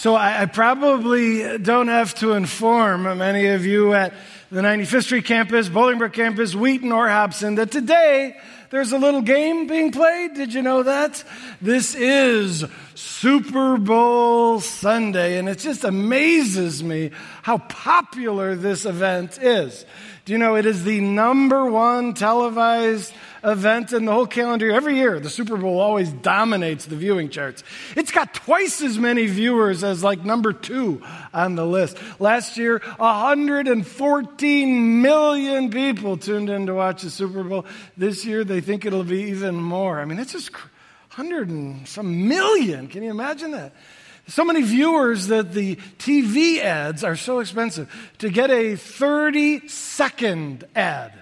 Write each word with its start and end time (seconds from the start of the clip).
So 0.00 0.14
I, 0.14 0.44
I, 0.44 0.46
probably 0.46 1.58
don't 1.58 1.88
have 1.88 2.14
to 2.20 2.32
inform 2.32 3.02
many 3.18 3.48
of 3.48 3.66
you 3.66 3.92
at 3.92 4.14
the 4.50 4.62
95th 4.62 5.02
Street 5.02 5.26
campus, 5.26 5.68
Bolingbrook 5.68 6.14
campus, 6.14 6.54
Wheaton, 6.54 6.90
or 6.90 7.06
Hobson 7.06 7.56
that 7.56 7.70
today 7.70 8.34
there's 8.70 8.92
a 8.92 8.98
little 8.98 9.20
game 9.20 9.66
being 9.66 9.92
played. 9.92 10.32
Did 10.32 10.54
you 10.54 10.62
know 10.62 10.84
that? 10.84 11.22
This 11.60 11.94
is 11.94 12.64
Super 12.94 13.76
Bowl 13.76 14.60
Sunday, 14.60 15.36
and 15.36 15.50
it 15.50 15.58
just 15.58 15.84
amazes 15.84 16.82
me 16.82 17.10
how 17.42 17.58
popular 17.58 18.54
this 18.54 18.86
event 18.86 19.38
is. 19.42 19.84
Do 20.24 20.32
you 20.32 20.38
know 20.38 20.54
it 20.54 20.64
is 20.64 20.82
the 20.82 21.02
number 21.02 21.66
one 21.66 22.14
televised 22.14 23.12
event 23.44 23.92
in 23.92 24.04
the 24.04 24.12
whole 24.12 24.26
calendar. 24.26 24.70
Every 24.70 24.96
year, 24.96 25.20
the 25.20 25.30
Super 25.30 25.56
Bowl 25.56 25.80
always 25.80 26.12
dominates 26.12 26.86
the 26.86 26.96
viewing 26.96 27.30
charts. 27.30 27.62
It's 27.96 28.12
got 28.12 28.34
twice 28.34 28.82
as 28.82 28.98
many 28.98 29.26
viewers 29.26 29.84
as 29.84 30.04
like 30.04 30.24
number 30.24 30.52
two 30.52 31.02
on 31.32 31.54
the 31.54 31.66
list. 31.66 31.98
Last 32.18 32.56
year, 32.56 32.80
114 32.98 35.02
million 35.02 35.70
people 35.70 36.16
tuned 36.16 36.50
in 36.50 36.66
to 36.66 36.74
watch 36.74 37.02
the 37.02 37.10
Super 37.10 37.42
Bowl. 37.42 37.66
This 37.96 38.24
year, 38.24 38.44
they 38.44 38.60
think 38.60 38.84
it'll 38.84 39.04
be 39.04 39.30
even 39.30 39.56
more. 39.56 40.00
I 40.00 40.04
mean, 40.04 40.18
it's 40.18 40.32
just 40.32 40.52
100 40.52 41.48
and 41.48 41.88
some 41.88 42.28
million. 42.28 42.88
Can 42.88 43.02
you 43.02 43.10
imagine 43.10 43.52
that? 43.52 43.74
So 44.28 44.44
many 44.44 44.62
viewers 44.62 45.26
that 45.26 45.52
the 45.52 45.76
TV 45.98 46.58
ads 46.58 47.02
are 47.02 47.16
so 47.16 47.40
expensive. 47.40 47.92
To 48.18 48.30
get 48.30 48.50
a 48.50 48.76
30 48.76 49.66
second 49.66 50.64
ad 50.76 51.19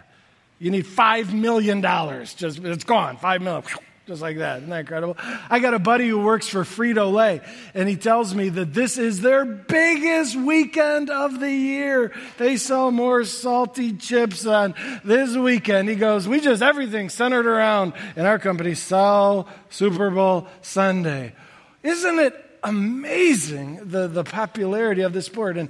you 0.59 0.71
need 0.71 0.87
$5 0.87 1.33
million. 1.33 1.83
Just, 1.83 2.59
it's 2.59 2.85
gone, 2.85 3.17
5 3.17 3.43
million. 3.43 3.63
Just 4.09 4.23
like 4.23 4.39
that. 4.39 4.59
Isn't 4.59 4.71
that 4.71 4.81
incredible? 4.81 5.19
I 5.51 5.59
got 5.59 5.75
a 5.75 5.79
buddy 5.79 6.09
who 6.09 6.21
works 6.21 6.49
for 6.49 6.63
Frito 6.63 7.13
Lay, 7.13 7.43
and 7.75 7.87
he 7.87 7.97
tells 7.97 8.35
me 8.35 8.49
that 8.49 8.73
this 8.73 8.97
is 8.97 9.21
their 9.21 9.45
biggest 9.45 10.35
weekend 10.35 11.11
of 11.11 11.39
the 11.39 11.53
year. 11.53 12.13
They 12.39 12.57
sell 12.57 12.91
more 12.91 13.25
salty 13.25 13.93
chips 13.93 14.47
on 14.47 14.75
this 15.05 15.37
weekend. 15.37 15.91
He 15.91 15.95
goes, 15.95 16.27
We 16.27 16.41
just, 16.41 16.63
everything 16.63 17.11
centered 17.11 17.45
around 17.45 17.93
in 18.17 18.25
our 18.25 18.39
company, 18.39 18.75
sell 18.75 19.47
Super 19.69 20.09
Bowl 20.09 20.49
Sunday. 20.63 21.35
Isn't 21.83 22.19
it 22.19 22.35
amazing 22.65 23.91
the, 23.91 24.09
the 24.09 24.25
popularity 24.25 25.03
of 25.03 25.13
this 25.13 25.27
sport? 25.27 25.59
And 25.59 25.69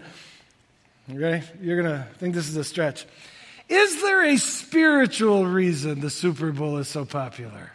you 1.08 1.18
ready? 1.20 1.44
You're 1.60 1.82
going 1.82 1.92
to 1.92 2.06
think 2.18 2.36
this 2.36 2.48
is 2.48 2.56
a 2.56 2.62
stretch. 2.62 3.04
Is 3.68 4.00
there 4.00 4.24
a 4.24 4.36
spiritual 4.38 5.46
reason 5.46 6.00
the 6.00 6.10
Super 6.10 6.52
Bowl 6.52 6.78
is 6.78 6.88
so 6.88 7.04
popular? 7.04 7.72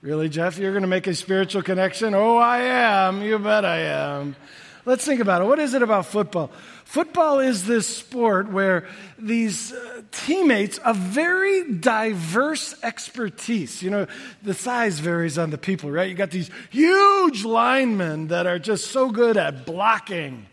Really, 0.00 0.28
Jeff? 0.28 0.58
You're 0.58 0.70
going 0.70 0.82
to 0.82 0.88
make 0.88 1.08
a 1.08 1.14
spiritual 1.14 1.62
connection? 1.62 2.14
Oh, 2.14 2.36
I 2.36 2.58
am. 2.60 3.22
You 3.22 3.38
bet 3.40 3.64
I 3.64 3.80
am. 3.80 4.36
Let's 4.84 5.04
think 5.04 5.20
about 5.20 5.42
it. 5.42 5.46
What 5.46 5.58
is 5.58 5.74
it 5.74 5.82
about 5.82 6.06
football? 6.06 6.52
Football 6.84 7.40
is 7.40 7.66
this 7.66 7.86
sport 7.86 8.50
where 8.50 8.86
these 9.18 9.72
uh, 9.72 10.02
teammates 10.12 10.78
of 10.78 10.96
very 10.96 11.74
diverse 11.74 12.74
expertise, 12.82 13.82
you 13.82 13.90
know, 13.90 14.06
the 14.42 14.54
size 14.54 14.98
varies 14.98 15.36
on 15.36 15.50
the 15.50 15.58
people, 15.58 15.90
right? 15.90 16.08
You 16.08 16.14
got 16.14 16.30
these 16.30 16.50
huge 16.70 17.44
linemen 17.44 18.28
that 18.28 18.46
are 18.46 18.58
just 18.58 18.92
so 18.92 19.10
good 19.10 19.36
at 19.36 19.66
blocking. 19.66 20.46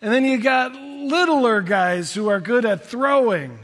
And 0.00 0.12
then 0.12 0.24
you 0.24 0.38
got 0.38 0.72
littler 0.74 1.60
guys 1.60 2.14
who 2.14 2.28
are 2.28 2.40
good 2.40 2.64
at 2.64 2.86
throwing. 2.86 3.58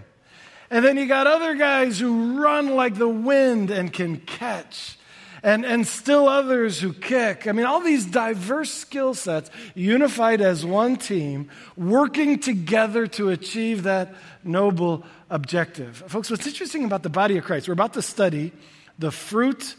And 0.73 0.83
then 0.83 0.97
you 0.97 1.05
got 1.05 1.27
other 1.27 1.55
guys 1.55 1.99
who 1.99 2.41
run 2.41 2.75
like 2.75 2.95
the 2.95 3.07
wind 3.07 3.71
and 3.71 3.93
can 3.93 4.17
catch. 4.17 4.99
And, 5.43 5.67
and 5.67 5.87
still 5.87 6.29
others 6.29 6.81
who 6.81 6.95
kick. 6.95 7.47
I 7.47 7.53
mean, 7.53 7.67
all 7.67 7.81
these 7.81 8.07
diverse 8.07 8.73
skill 8.73 9.13
sets 9.13 9.51
unified 9.75 10.41
as 10.41 10.65
one 10.65 10.97
team, 10.97 11.51
working 11.77 12.39
together 12.39 13.07
to 13.09 13.29
achieve 13.29 13.83
that 13.83 14.15
noble 14.45 15.05
objective. 15.29 16.05
Folks, 16.07 16.31
what's 16.31 16.47
interesting 16.47 16.85
about 16.85 17.03
the 17.03 17.11
body 17.11 17.37
of 17.37 17.45
Christ, 17.45 17.69
we're 17.69 17.75
about 17.75 17.93
to 17.95 18.03
study 18.03 18.53
the 18.99 19.11
fruit, 19.11 19.75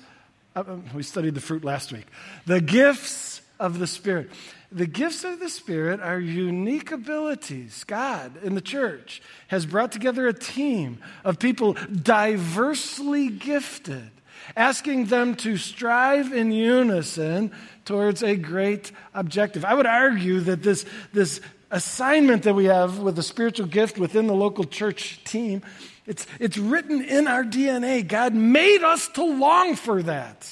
uh, 0.55 0.63
we 0.93 1.01
studied 1.01 1.33
the 1.33 1.41
fruit 1.41 1.63
last 1.63 1.91
week, 1.91 2.05
the 2.45 2.61
gifts 2.61 3.41
of 3.59 3.79
the 3.79 3.87
Spirit. 3.87 4.29
The 4.73 4.87
gifts 4.87 5.23
of 5.23 5.39
the 5.39 5.49
Spirit 5.49 5.99
are 5.99 6.19
unique 6.19 6.91
abilities. 6.91 7.83
God 7.83 8.43
in 8.43 8.55
the 8.55 8.61
church 8.61 9.21
has 9.49 9.67
brought 9.67 9.91
together 9.91 10.27
a 10.27 10.33
team 10.33 10.97
of 11.23 11.37
people 11.37 11.77
diversely 12.01 13.29
gifted, 13.29 14.09
asking 14.57 15.05
them 15.05 15.35
to 15.35 15.57
strive 15.57 16.33
in 16.33 16.51
unison 16.51 17.51
towards 17.85 18.23
a 18.23 18.35
great 18.35 18.91
objective. 19.13 19.63
I 19.63 19.75
would 19.75 19.85
argue 19.85 20.39
that 20.39 20.63
this, 20.63 20.85
this 21.13 21.39
assignment 21.69 22.41
that 22.43 22.55
we 22.55 22.65
have 22.65 22.97
with 22.97 23.15
the 23.15 23.23
spiritual 23.23 23.67
gift 23.67 23.99
within 23.99 24.25
the 24.25 24.33
local 24.33 24.63
church 24.63 25.23
team, 25.23 25.61
it's, 26.07 26.25
it's 26.39 26.57
written 26.57 27.03
in 27.03 27.27
our 27.27 27.43
DNA. 27.43 28.07
God 28.07 28.33
made 28.33 28.81
us 28.81 29.07
to 29.09 29.23
long 29.23 29.75
for 29.75 30.01
that. 30.01 30.51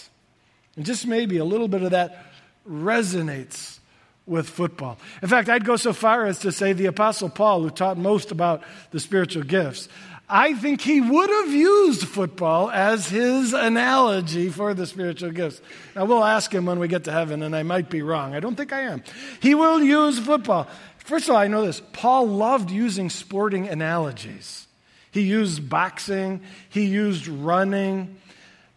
And 0.75 0.85
just 0.85 1.07
maybe 1.07 1.37
a 1.37 1.45
little 1.45 1.67
bit 1.67 1.81
of 1.81 1.91
that 1.91 2.27
resonates 2.69 3.79
with 4.25 4.49
football. 4.49 4.97
In 5.21 5.27
fact, 5.27 5.49
I'd 5.49 5.65
go 5.65 5.75
so 5.75 5.93
far 5.93 6.25
as 6.25 6.39
to 6.39 6.51
say 6.51 6.73
the 6.73 6.85
Apostle 6.85 7.29
Paul, 7.29 7.63
who 7.63 7.69
taught 7.69 7.97
most 7.97 8.31
about 8.31 8.63
the 8.91 8.99
spiritual 8.99 9.43
gifts, 9.43 9.89
I 10.29 10.53
think 10.53 10.79
he 10.79 11.01
would 11.01 11.29
have 11.29 11.51
used 11.51 12.07
football 12.07 12.71
as 12.71 13.09
his 13.09 13.51
analogy 13.51 14.47
for 14.47 14.73
the 14.73 14.85
spiritual 14.85 15.31
gifts. 15.31 15.61
Now, 15.93 16.05
we'll 16.05 16.23
ask 16.23 16.53
him 16.53 16.65
when 16.65 16.79
we 16.79 16.87
get 16.87 17.03
to 17.03 17.11
heaven, 17.11 17.43
and 17.43 17.53
I 17.53 17.63
might 17.63 17.89
be 17.89 18.01
wrong. 18.01 18.33
I 18.33 18.39
don't 18.39 18.55
think 18.55 18.71
I 18.71 18.81
am. 18.83 19.03
He 19.41 19.55
will 19.55 19.83
use 19.83 20.19
football. 20.19 20.69
First 20.99 21.25
of 21.27 21.35
all, 21.35 21.41
I 21.41 21.47
know 21.47 21.65
this 21.65 21.81
Paul 21.91 22.27
loved 22.27 22.71
using 22.71 23.09
sporting 23.09 23.67
analogies. 23.67 24.67
He 25.11 25.21
used 25.23 25.67
boxing, 25.67 26.41
he 26.69 26.85
used 26.85 27.27
running. 27.27 28.15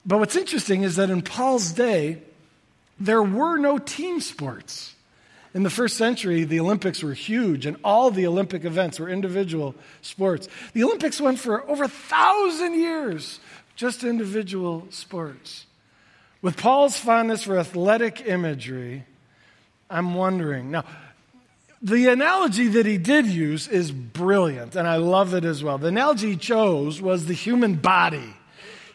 But 0.04 0.18
what's 0.18 0.34
interesting 0.34 0.82
is 0.82 0.96
that 0.96 1.08
in 1.08 1.22
Paul's 1.22 1.70
day, 1.70 2.20
there 2.98 3.22
were 3.22 3.58
no 3.58 3.78
team 3.78 4.20
sports. 4.20 4.93
In 5.54 5.62
the 5.62 5.70
first 5.70 5.96
century, 5.96 6.42
the 6.42 6.58
Olympics 6.58 7.00
were 7.00 7.14
huge, 7.14 7.64
and 7.64 7.76
all 7.84 8.10
the 8.10 8.26
Olympic 8.26 8.64
events 8.64 8.98
were 8.98 9.08
individual 9.08 9.76
sports. 10.02 10.48
The 10.72 10.82
Olympics 10.82 11.20
went 11.20 11.38
for 11.38 11.68
over 11.70 11.84
a 11.84 11.88
thousand 11.88 12.74
years, 12.74 13.38
just 13.76 14.02
individual 14.02 14.86
sports. 14.90 15.66
With 16.42 16.56
Paul's 16.56 16.98
fondness 16.98 17.44
for 17.44 17.56
athletic 17.56 18.26
imagery, 18.26 19.04
I'm 19.88 20.14
wondering. 20.14 20.72
Now, 20.72 20.84
the 21.80 22.08
analogy 22.08 22.68
that 22.68 22.84
he 22.84 22.98
did 22.98 23.26
use 23.26 23.68
is 23.68 23.92
brilliant, 23.92 24.74
and 24.74 24.88
I 24.88 24.96
love 24.96 25.34
it 25.34 25.44
as 25.44 25.62
well. 25.62 25.78
The 25.78 25.88
analogy 25.88 26.30
he 26.30 26.36
chose 26.36 27.00
was 27.00 27.26
the 27.26 27.34
human 27.34 27.76
body. 27.76 28.34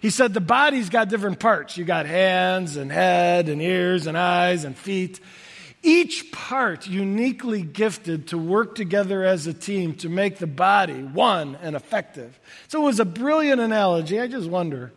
He 0.01 0.09
said 0.09 0.33
the 0.33 0.41
body's 0.41 0.89
got 0.89 1.07
different 1.07 1.39
parts. 1.39 1.77
You 1.77 1.85
got 1.85 2.05
hands 2.05 2.75
and 2.75 2.91
head 2.91 3.47
and 3.47 3.61
ears 3.61 4.07
and 4.07 4.17
eyes 4.17 4.65
and 4.65 4.77
feet 4.77 5.21
each 5.81 6.31
part 6.31 6.87
uniquely 6.87 7.61
gifted 7.61 8.27
to 8.29 8.37
work 8.37 8.75
together 8.75 9.23
as 9.23 9.47
a 9.47 9.53
team 9.53 9.95
to 9.95 10.09
make 10.09 10.37
the 10.37 10.47
body 10.47 11.01
one 11.01 11.57
and 11.61 11.75
effective. 11.75 12.37
So 12.67 12.81
it 12.81 12.85
was 12.85 12.99
a 12.99 13.05
brilliant 13.05 13.61
analogy. 13.61 14.19
I 14.19 14.27
just 14.27 14.49
wonder 14.49 14.91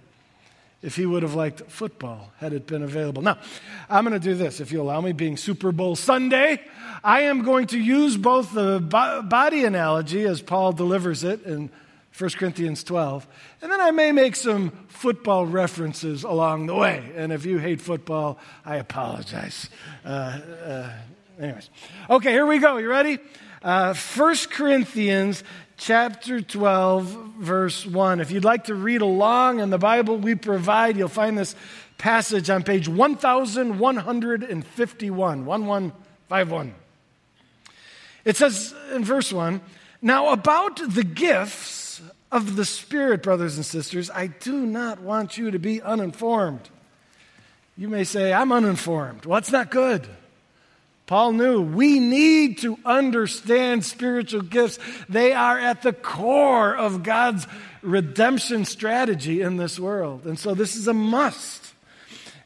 if 0.82 0.96
he 0.96 1.06
would 1.06 1.22
have 1.22 1.34
liked 1.34 1.62
football 1.70 2.32
had 2.38 2.52
it 2.52 2.66
been 2.66 2.82
available. 2.82 3.22
Now, 3.22 3.38
I'm 3.88 4.04
going 4.04 4.20
to 4.20 4.28
do 4.28 4.34
this, 4.34 4.60
if 4.60 4.72
you 4.72 4.82
allow 4.82 5.00
me, 5.00 5.12
being 5.12 5.36
Super 5.36 5.70
Bowl 5.70 5.94
Sunday. 5.94 6.60
I 7.04 7.22
am 7.22 7.42
going 7.42 7.68
to 7.68 7.78
use 7.78 8.16
both 8.16 8.52
the 8.52 8.80
body 8.80 9.64
analogy 9.64 10.24
as 10.24 10.42
Paul 10.42 10.72
delivers 10.72 11.22
it 11.22 11.44
in 11.44 11.70
1 12.18 12.30
Corinthians 12.30 12.82
12. 12.84 13.26
And 13.62 13.72
then 13.72 13.80
I 13.80 13.90
may 13.90 14.12
make 14.12 14.36
some 14.36 14.70
football 14.88 15.46
references 15.46 16.24
along 16.24 16.66
the 16.66 16.74
way. 16.74 17.10
And 17.16 17.32
if 17.32 17.46
you 17.46 17.56
hate 17.58 17.80
football, 17.80 18.38
I 18.64 18.76
apologize. 18.76 19.70
Uh, 20.04 20.08
uh, 20.08 20.92
anyways. 21.40 21.70
Okay, 22.10 22.32
here 22.32 22.44
we 22.44 22.58
go. 22.58 22.76
You 22.76 22.90
ready? 22.90 23.18
Uh, 23.62 23.94
1 23.94 24.36
Corinthians 24.50 25.42
chapter 25.78 26.42
12, 26.42 27.04
verse 27.38 27.86
1. 27.86 28.20
If 28.20 28.30
you'd 28.30 28.44
like 28.44 28.64
to 28.64 28.74
read 28.74 29.00
along 29.00 29.60
in 29.60 29.70
the 29.70 29.78
Bible 29.78 30.18
we 30.18 30.34
provide, 30.34 30.98
you'll 30.98 31.08
find 31.08 31.38
this 31.38 31.56
passage 31.96 32.50
on 32.50 32.62
page 32.62 32.88
1151. 32.88 35.46
1151. 35.46 36.74
It 38.24 38.36
says 38.36 38.72
in 38.94 39.02
verse 39.02 39.32
1 39.32 39.60
Now 40.02 40.28
about 40.30 40.78
the 40.86 41.02
gifts 41.04 41.81
of 42.32 42.56
the 42.56 42.64
Spirit, 42.64 43.22
brothers 43.22 43.56
and 43.56 43.64
sisters, 43.64 44.10
I 44.10 44.26
do 44.26 44.66
not 44.66 45.00
want 45.00 45.36
you 45.36 45.50
to 45.50 45.58
be 45.58 45.80
uninformed. 45.82 46.70
You 47.76 47.88
may 47.88 48.04
say, 48.04 48.32
I'm 48.32 48.50
uninformed. 48.50 49.26
Well, 49.26 49.38
that's 49.38 49.52
not 49.52 49.70
good. 49.70 50.08
Paul 51.06 51.32
knew 51.32 51.60
we 51.60 52.00
need 52.00 52.58
to 52.58 52.78
understand 52.86 53.84
spiritual 53.84 54.40
gifts. 54.40 54.78
They 55.08 55.32
are 55.34 55.58
at 55.58 55.82
the 55.82 55.92
core 55.92 56.74
of 56.74 57.02
God's 57.02 57.46
redemption 57.82 58.64
strategy 58.64 59.42
in 59.42 59.58
this 59.58 59.78
world. 59.78 60.24
And 60.24 60.38
so 60.38 60.54
this 60.54 60.74
is 60.74 60.88
a 60.88 60.94
must. 60.94 61.74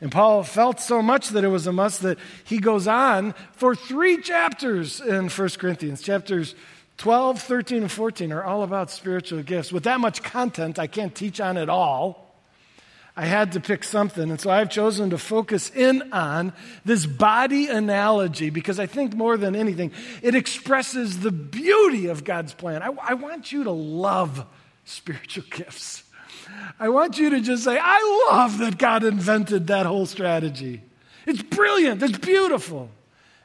And 0.00 0.10
Paul 0.10 0.42
felt 0.42 0.80
so 0.80 1.00
much 1.00 1.28
that 1.28 1.44
it 1.44 1.48
was 1.48 1.66
a 1.66 1.72
must 1.72 2.02
that 2.02 2.18
he 2.44 2.58
goes 2.58 2.88
on 2.88 3.34
for 3.52 3.74
three 3.74 4.20
chapters 4.20 5.00
in 5.00 5.28
1 5.28 5.48
Corinthians. 5.50 6.02
Chapters 6.02 6.54
12, 6.98 7.42
13, 7.42 7.82
and 7.82 7.92
14 7.92 8.32
are 8.32 8.42
all 8.42 8.62
about 8.62 8.90
spiritual 8.90 9.42
gifts. 9.42 9.70
With 9.70 9.84
that 9.84 10.00
much 10.00 10.22
content, 10.22 10.78
I 10.78 10.86
can't 10.86 11.14
teach 11.14 11.40
on 11.40 11.56
it 11.56 11.68
all. 11.68 12.26
I 13.18 13.24
had 13.24 13.52
to 13.52 13.60
pick 13.60 13.82
something. 13.82 14.30
And 14.30 14.38
so 14.38 14.50
I've 14.50 14.68
chosen 14.68 15.10
to 15.10 15.18
focus 15.18 15.70
in 15.74 16.12
on 16.12 16.52
this 16.84 17.06
body 17.06 17.68
analogy 17.68 18.50
because 18.50 18.78
I 18.78 18.86
think 18.86 19.14
more 19.14 19.38
than 19.38 19.56
anything, 19.56 19.92
it 20.22 20.34
expresses 20.34 21.20
the 21.20 21.32
beauty 21.32 22.08
of 22.08 22.24
God's 22.24 22.52
plan. 22.52 22.82
I, 22.82 22.92
I 23.02 23.14
want 23.14 23.52
you 23.52 23.64
to 23.64 23.70
love 23.70 24.44
spiritual 24.84 25.44
gifts. 25.50 26.02
I 26.78 26.90
want 26.90 27.18
you 27.18 27.30
to 27.30 27.40
just 27.40 27.64
say, 27.64 27.78
I 27.80 28.28
love 28.30 28.58
that 28.58 28.78
God 28.78 29.02
invented 29.02 29.68
that 29.68 29.86
whole 29.86 30.06
strategy. 30.06 30.82
It's 31.26 31.42
brilliant, 31.42 32.02
it's 32.02 32.18
beautiful. 32.18 32.90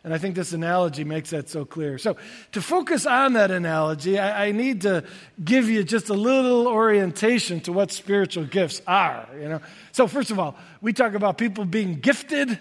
And 0.04 0.14
I 0.16 0.18
think 0.18 0.34
this 0.34 0.52
analogy 0.52 1.04
makes 1.04 1.30
that 1.30 1.48
so 1.48 1.64
clear. 1.64 2.00
So, 2.00 2.18
to 2.54 2.62
focus 2.62 3.06
on 3.06 3.34
that 3.34 3.52
analogy, 3.52 4.18
I, 4.18 4.48
I, 4.48 4.52
need 4.52 4.82
to 4.82 5.04
give 5.44 5.70
you 5.70 5.84
just 5.84 6.10
a 6.10 6.16
little 6.16 6.68
orientation 6.68 7.60
to 7.62 7.72
what 7.72 7.92
spiritual 7.92 8.46
gifts 8.46 8.82
are. 8.88 9.28
You 9.40 9.48
know, 9.48 9.62
so 9.92 10.08
first 10.08 10.32
of 10.32 10.40
all, 10.40 10.56
we 10.82 10.92
talk 10.92 11.14
about 11.14 11.38
people 11.38 11.66
being 11.66 12.00
gifted. 12.00 12.60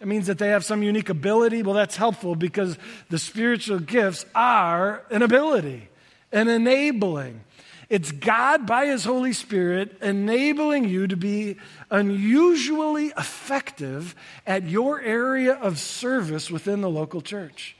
It 0.00 0.06
means 0.06 0.28
that 0.28 0.38
they 0.38 0.48
have 0.50 0.64
some 0.64 0.84
unique 0.84 1.08
ability. 1.08 1.64
Well, 1.64 1.74
that's 1.74 1.96
helpful 1.96 2.36
because 2.36 2.78
the 3.10 3.18
spiritual 3.18 3.80
gifts 3.80 4.24
are 4.32 5.02
an 5.10 5.22
ability, 5.22 5.88
an 6.30 6.46
enabling. 6.46 7.40
It's 7.88 8.10
God 8.10 8.66
by 8.66 8.86
His 8.86 9.04
Holy 9.04 9.32
Spirit 9.32 9.98
enabling 10.02 10.88
you 10.88 11.06
to 11.06 11.16
be 11.16 11.56
unusually 11.90 13.12
effective 13.16 14.14
at 14.46 14.64
your 14.64 15.00
area 15.00 15.54
of 15.54 15.78
service 15.78 16.50
within 16.50 16.80
the 16.80 16.90
local 16.90 17.20
church. 17.20 17.76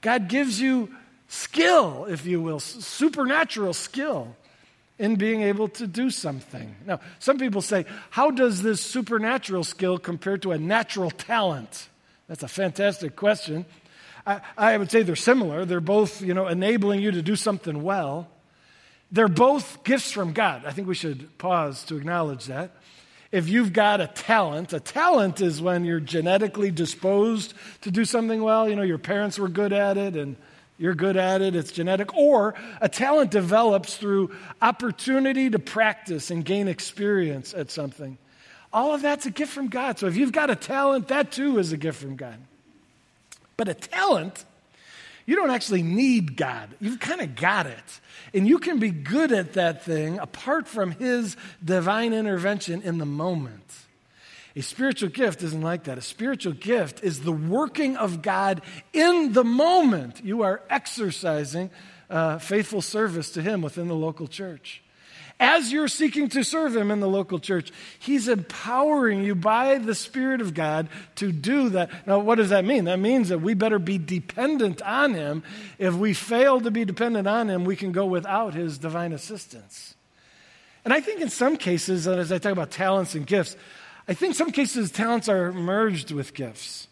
God 0.00 0.28
gives 0.28 0.60
you 0.60 0.94
skill, 1.28 2.06
if 2.06 2.24
you 2.24 2.40
will, 2.40 2.60
supernatural 2.60 3.74
skill 3.74 4.34
in 4.98 5.16
being 5.16 5.42
able 5.42 5.68
to 5.68 5.86
do 5.86 6.10
something. 6.10 6.74
Now, 6.86 7.00
some 7.18 7.38
people 7.38 7.62
say, 7.62 7.84
how 8.10 8.30
does 8.30 8.62
this 8.62 8.80
supernatural 8.80 9.64
skill 9.64 9.98
compare 9.98 10.38
to 10.38 10.52
a 10.52 10.58
natural 10.58 11.10
talent? 11.10 11.88
That's 12.28 12.42
a 12.42 12.48
fantastic 12.48 13.16
question. 13.16 13.66
I, 14.26 14.40
I 14.56 14.76
would 14.76 14.90
say 14.90 15.02
they're 15.02 15.16
similar. 15.16 15.64
They're 15.64 15.80
both, 15.80 16.22
you 16.22 16.34
know, 16.34 16.46
enabling 16.46 17.00
you 17.00 17.10
to 17.12 17.22
do 17.22 17.36
something 17.36 17.82
well. 17.82 18.28
They're 19.12 19.28
both 19.28 19.82
gifts 19.82 20.12
from 20.12 20.32
God. 20.32 20.64
I 20.64 20.70
think 20.70 20.86
we 20.86 20.94
should 20.94 21.36
pause 21.38 21.84
to 21.84 21.96
acknowledge 21.96 22.46
that. 22.46 22.70
If 23.32 23.48
you've 23.48 23.72
got 23.72 24.00
a 24.00 24.08
talent, 24.08 24.72
a 24.72 24.80
talent 24.80 25.40
is 25.40 25.62
when 25.62 25.84
you're 25.84 26.00
genetically 26.00 26.70
disposed 26.70 27.54
to 27.82 27.90
do 27.90 28.04
something 28.04 28.42
well. 28.42 28.68
You 28.68 28.76
know, 28.76 28.82
your 28.82 28.98
parents 28.98 29.38
were 29.38 29.48
good 29.48 29.72
at 29.72 29.96
it 29.96 30.16
and 30.16 30.36
you're 30.78 30.94
good 30.94 31.16
at 31.16 31.42
it, 31.42 31.54
it's 31.54 31.70
genetic. 31.70 32.14
Or 32.16 32.54
a 32.80 32.88
talent 32.88 33.30
develops 33.30 33.96
through 33.96 34.34
opportunity 34.62 35.50
to 35.50 35.58
practice 35.58 36.30
and 36.30 36.44
gain 36.44 36.68
experience 36.68 37.52
at 37.52 37.70
something. 37.70 38.16
All 38.72 38.94
of 38.94 39.02
that's 39.02 39.26
a 39.26 39.30
gift 39.30 39.52
from 39.52 39.68
God. 39.68 39.98
So 39.98 40.06
if 40.06 40.16
you've 40.16 40.32
got 40.32 40.50
a 40.50 40.56
talent, 40.56 41.08
that 41.08 41.32
too 41.32 41.58
is 41.58 41.72
a 41.72 41.76
gift 41.76 42.00
from 42.00 42.16
God. 42.16 42.38
But 43.56 43.68
a 43.68 43.74
talent 43.74 44.44
you 45.30 45.36
don't 45.36 45.52
actually 45.52 45.84
need 45.84 46.36
God. 46.36 46.70
You've 46.80 46.98
kind 46.98 47.20
of 47.20 47.36
got 47.36 47.68
it. 47.68 48.00
And 48.34 48.48
you 48.48 48.58
can 48.58 48.80
be 48.80 48.90
good 48.90 49.30
at 49.30 49.52
that 49.52 49.84
thing 49.84 50.18
apart 50.18 50.66
from 50.66 50.90
His 50.90 51.36
divine 51.64 52.12
intervention 52.12 52.82
in 52.82 52.98
the 52.98 53.06
moment. 53.06 53.62
A 54.56 54.60
spiritual 54.60 55.08
gift 55.10 55.44
isn't 55.44 55.62
like 55.62 55.84
that. 55.84 55.98
A 55.98 56.02
spiritual 56.02 56.54
gift 56.54 57.04
is 57.04 57.20
the 57.20 57.30
working 57.30 57.96
of 57.96 58.22
God 58.22 58.62
in 58.92 59.32
the 59.32 59.44
moment 59.44 60.20
you 60.24 60.42
are 60.42 60.62
exercising 60.68 61.70
uh, 62.10 62.38
faithful 62.38 62.82
service 62.82 63.30
to 63.30 63.40
Him 63.40 63.62
within 63.62 63.86
the 63.86 63.94
local 63.94 64.26
church 64.26 64.82
as 65.40 65.72
you're 65.72 65.88
seeking 65.88 66.28
to 66.28 66.44
serve 66.44 66.76
Him 66.76 66.90
in 66.90 67.00
the 67.00 67.08
local 67.08 67.40
church, 67.40 67.72
He's 67.98 68.28
empowering 68.28 69.24
you 69.24 69.34
by 69.34 69.78
the 69.78 69.94
Spirit 69.94 70.40
of 70.40 70.54
God 70.54 70.88
to 71.16 71.32
do 71.32 71.70
that. 71.70 72.06
Now, 72.06 72.20
what 72.20 72.36
does 72.36 72.50
that 72.50 72.64
mean? 72.64 72.84
That 72.84 73.00
means 73.00 73.30
that 73.30 73.40
we 73.40 73.54
better 73.54 73.78
be 73.78 73.98
dependent 73.98 74.82
on 74.82 75.14
Him. 75.14 75.42
If 75.78 75.94
we 75.94 76.12
fail 76.12 76.60
to 76.60 76.70
be 76.70 76.84
dependent 76.84 77.26
on 77.26 77.48
Him, 77.48 77.64
we 77.64 77.74
can 77.74 77.90
go 77.90 78.04
without 78.04 78.54
His 78.54 78.78
divine 78.78 79.12
assistance. 79.12 79.94
And 80.84 80.94
I 80.94 81.00
think 81.00 81.20
in 81.20 81.30
some 81.30 81.56
cases, 81.56 82.06
as 82.06 82.30
I 82.30 82.38
talk 82.38 82.52
about 82.52 82.70
talents 82.70 83.14
and 83.14 83.26
gifts, 83.26 83.56
I 84.06 84.14
think 84.14 84.34
some 84.34 84.52
cases 84.52 84.90
talents 84.90 85.28
are 85.28 85.52
merged 85.52 86.10
with 86.10 86.34
gifts. 86.34 86.86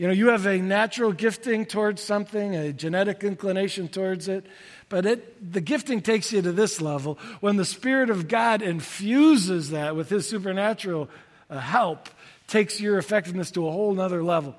You 0.00 0.06
know, 0.06 0.14
you 0.14 0.28
have 0.28 0.46
a 0.46 0.56
natural 0.56 1.12
gifting 1.12 1.66
towards 1.66 2.00
something, 2.00 2.56
a 2.56 2.72
genetic 2.72 3.22
inclination 3.22 3.86
towards 3.86 4.28
it, 4.28 4.46
but 4.88 5.04
it, 5.04 5.52
the 5.52 5.60
gifting 5.60 6.00
takes 6.00 6.32
you 6.32 6.40
to 6.40 6.52
this 6.52 6.80
level 6.80 7.18
when 7.40 7.56
the 7.56 7.66
Spirit 7.66 8.08
of 8.08 8.26
God 8.26 8.62
infuses 8.62 9.72
that 9.72 9.94
with 9.94 10.08
His 10.08 10.26
supernatural 10.26 11.10
uh, 11.50 11.58
help, 11.58 12.08
takes 12.46 12.80
your 12.80 12.96
effectiveness 12.96 13.50
to 13.50 13.68
a 13.68 13.70
whole 13.70 13.92
nother 13.92 14.22
level. 14.22 14.54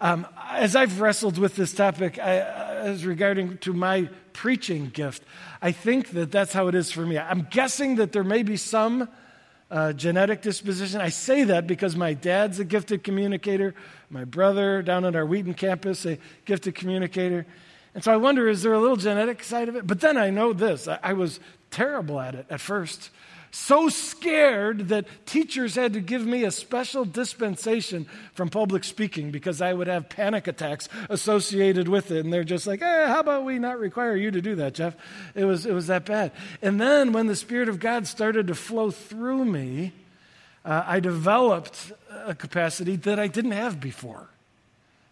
Um, 0.00 0.26
as 0.50 0.74
I've 0.74 1.00
wrestled 1.00 1.38
with 1.38 1.54
this 1.54 1.72
topic, 1.72 2.18
I, 2.18 2.40
as 2.40 3.06
regarding 3.06 3.58
to 3.58 3.72
my 3.72 4.08
preaching 4.32 4.88
gift, 4.88 5.22
I 5.62 5.70
think 5.70 6.10
that 6.14 6.32
that's 6.32 6.52
how 6.52 6.66
it 6.66 6.74
is 6.74 6.90
for 6.90 7.06
me. 7.06 7.16
I'm 7.16 7.46
guessing 7.48 7.94
that 7.94 8.10
there 8.10 8.24
may 8.24 8.42
be 8.42 8.56
some 8.56 9.08
uh, 9.74 9.92
genetic 9.92 10.40
disposition. 10.40 11.00
I 11.00 11.08
say 11.08 11.42
that 11.44 11.66
because 11.66 11.96
my 11.96 12.14
dad's 12.14 12.60
a 12.60 12.64
gifted 12.64 13.02
communicator, 13.02 13.74
my 14.08 14.24
brother 14.24 14.82
down 14.82 15.04
at 15.04 15.16
our 15.16 15.26
Wheaton 15.26 15.54
campus, 15.54 16.06
a 16.06 16.16
gifted 16.44 16.76
communicator. 16.76 17.44
And 17.92 18.04
so 18.04 18.12
I 18.12 18.16
wonder, 18.16 18.46
is 18.46 18.62
there 18.62 18.72
a 18.72 18.78
little 18.78 18.96
genetic 18.96 19.42
side 19.42 19.68
of 19.68 19.74
it? 19.74 19.84
But 19.84 20.00
then 20.00 20.16
I 20.16 20.30
know 20.30 20.52
this 20.52 20.86
I, 20.86 21.00
I 21.02 21.12
was 21.14 21.40
terrible 21.72 22.20
at 22.20 22.36
it 22.36 22.46
at 22.50 22.60
first. 22.60 23.10
So 23.56 23.88
scared 23.88 24.88
that 24.88 25.06
teachers 25.26 25.76
had 25.76 25.92
to 25.92 26.00
give 26.00 26.26
me 26.26 26.42
a 26.42 26.50
special 26.50 27.04
dispensation 27.04 28.06
from 28.32 28.48
public 28.48 28.82
speaking 28.82 29.30
because 29.30 29.62
I 29.62 29.72
would 29.72 29.86
have 29.86 30.08
panic 30.08 30.48
attacks 30.48 30.88
associated 31.08 31.86
with 31.86 32.10
it. 32.10 32.24
And 32.24 32.32
they're 32.32 32.42
just 32.42 32.66
like, 32.66 32.82
eh, 32.82 33.06
how 33.06 33.20
about 33.20 33.44
we 33.44 33.60
not 33.60 33.78
require 33.78 34.16
you 34.16 34.32
to 34.32 34.42
do 34.42 34.56
that, 34.56 34.74
Jeff? 34.74 34.96
It 35.36 35.44
was, 35.44 35.66
it 35.66 35.72
was 35.72 35.86
that 35.86 36.04
bad. 36.04 36.32
And 36.62 36.80
then 36.80 37.12
when 37.12 37.28
the 37.28 37.36
Spirit 37.36 37.68
of 37.68 37.78
God 37.78 38.08
started 38.08 38.48
to 38.48 38.56
flow 38.56 38.90
through 38.90 39.44
me, 39.44 39.92
uh, 40.64 40.82
I 40.84 40.98
developed 40.98 41.92
a 42.10 42.34
capacity 42.34 42.96
that 42.96 43.20
I 43.20 43.28
didn't 43.28 43.52
have 43.52 43.78
before. 43.78 44.26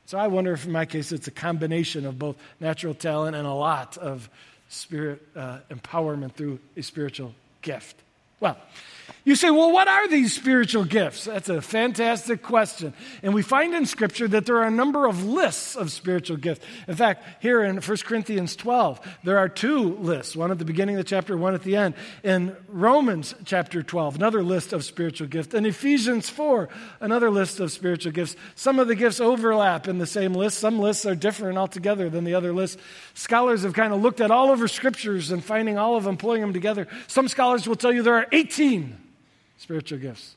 So 0.06 0.18
I 0.18 0.26
wonder 0.26 0.52
if 0.52 0.66
in 0.66 0.72
my 0.72 0.84
case 0.84 1.12
it's 1.12 1.28
a 1.28 1.30
combination 1.30 2.04
of 2.06 2.18
both 2.18 2.34
natural 2.58 2.94
talent 2.94 3.36
and 3.36 3.46
a 3.46 3.54
lot 3.54 3.96
of 3.98 4.28
spirit 4.68 5.22
uh, 5.36 5.58
empowerment 5.70 6.32
through 6.32 6.58
a 6.76 6.82
spiritual 6.82 7.36
gift. 7.60 8.02
Well, 8.42 8.56
you 9.24 9.36
say, 9.36 9.50
well, 9.50 9.70
what 9.70 9.86
are 9.86 10.08
these 10.08 10.34
spiritual 10.34 10.84
gifts? 10.84 11.26
That's 11.26 11.48
a 11.48 11.62
fantastic 11.62 12.42
question. 12.42 12.92
And 13.22 13.32
we 13.32 13.42
find 13.42 13.72
in 13.72 13.86
Scripture 13.86 14.26
that 14.26 14.46
there 14.46 14.56
are 14.56 14.66
a 14.66 14.70
number 14.70 15.06
of 15.06 15.24
lists 15.24 15.76
of 15.76 15.92
spiritual 15.92 16.38
gifts. 16.38 16.66
In 16.88 16.96
fact, 16.96 17.24
here 17.40 17.62
in 17.62 17.76
1 17.76 17.96
Corinthians 17.98 18.56
12, 18.56 19.00
there 19.22 19.38
are 19.38 19.48
two 19.48 19.94
lists 19.98 20.34
one 20.34 20.50
at 20.50 20.58
the 20.58 20.64
beginning 20.64 20.96
of 20.96 21.04
the 21.04 21.08
chapter, 21.08 21.36
one 21.36 21.54
at 21.54 21.62
the 21.62 21.76
end. 21.76 21.94
In 22.24 22.56
Romans 22.66 23.32
chapter 23.44 23.80
12, 23.80 24.16
another 24.16 24.42
list 24.42 24.72
of 24.72 24.84
spiritual 24.84 25.28
gifts. 25.28 25.54
In 25.54 25.66
Ephesians 25.66 26.28
4, 26.28 26.68
another 27.00 27.30
list 27.30 27.60
of 27.60 27.70
spiritual 27.70 28.10
gifts. 28.10 28.34
Some 28.56 28.80
of 28.80 28.88
the 28.88 28.96
gifts 28.96 29.20
overlap 29.20 29.86
in 29.86 29.98
the 29.98 30.06
same 30.06 30.34
list, 30.34 30.58
some 30.58 30.80
lists 30.80 31.06
are 31.06 31.14
different 31.14 31.58
altogether 31.58 32.10
than 32.10 32.24
the 32.24 32.34
other 32.34 32.52
lists. 32.52 32.76
Scholars 33.14 33.62
have 33.62 33.74
kind 33.74 33.92
of 33.92 34.02
looked 34.02 34.20
at 34.20 34.32
all 34.32 34.50
over 34.50 34.66
Scriptures 34.66 35.30
and 35.30 35.44
finding 35.44 35.78
all 35.78 35.94
of 35.94 36.02
them, 36.02 36.16
pulling 36.16 36.40
them 36.40 36.52
together. 36.52 36.88
Some 37.06 37.28
scholars 37.28 37.68
will 37.68 37.76
tell 37.76 37.92
you 37.92 38.02
there 38.02 38.16
are 38.16 38.26
18 38.32 38.98
spiritual 39.62 39.98
gifts. 39.98 40.36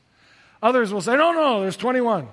Others 0.61 0.93
will 0.93 1.01
say, 1.01 1.15
no, 1.15 1.31
no, 1.31 1.61
there's 1.61 1.77
21. 1.77 2.27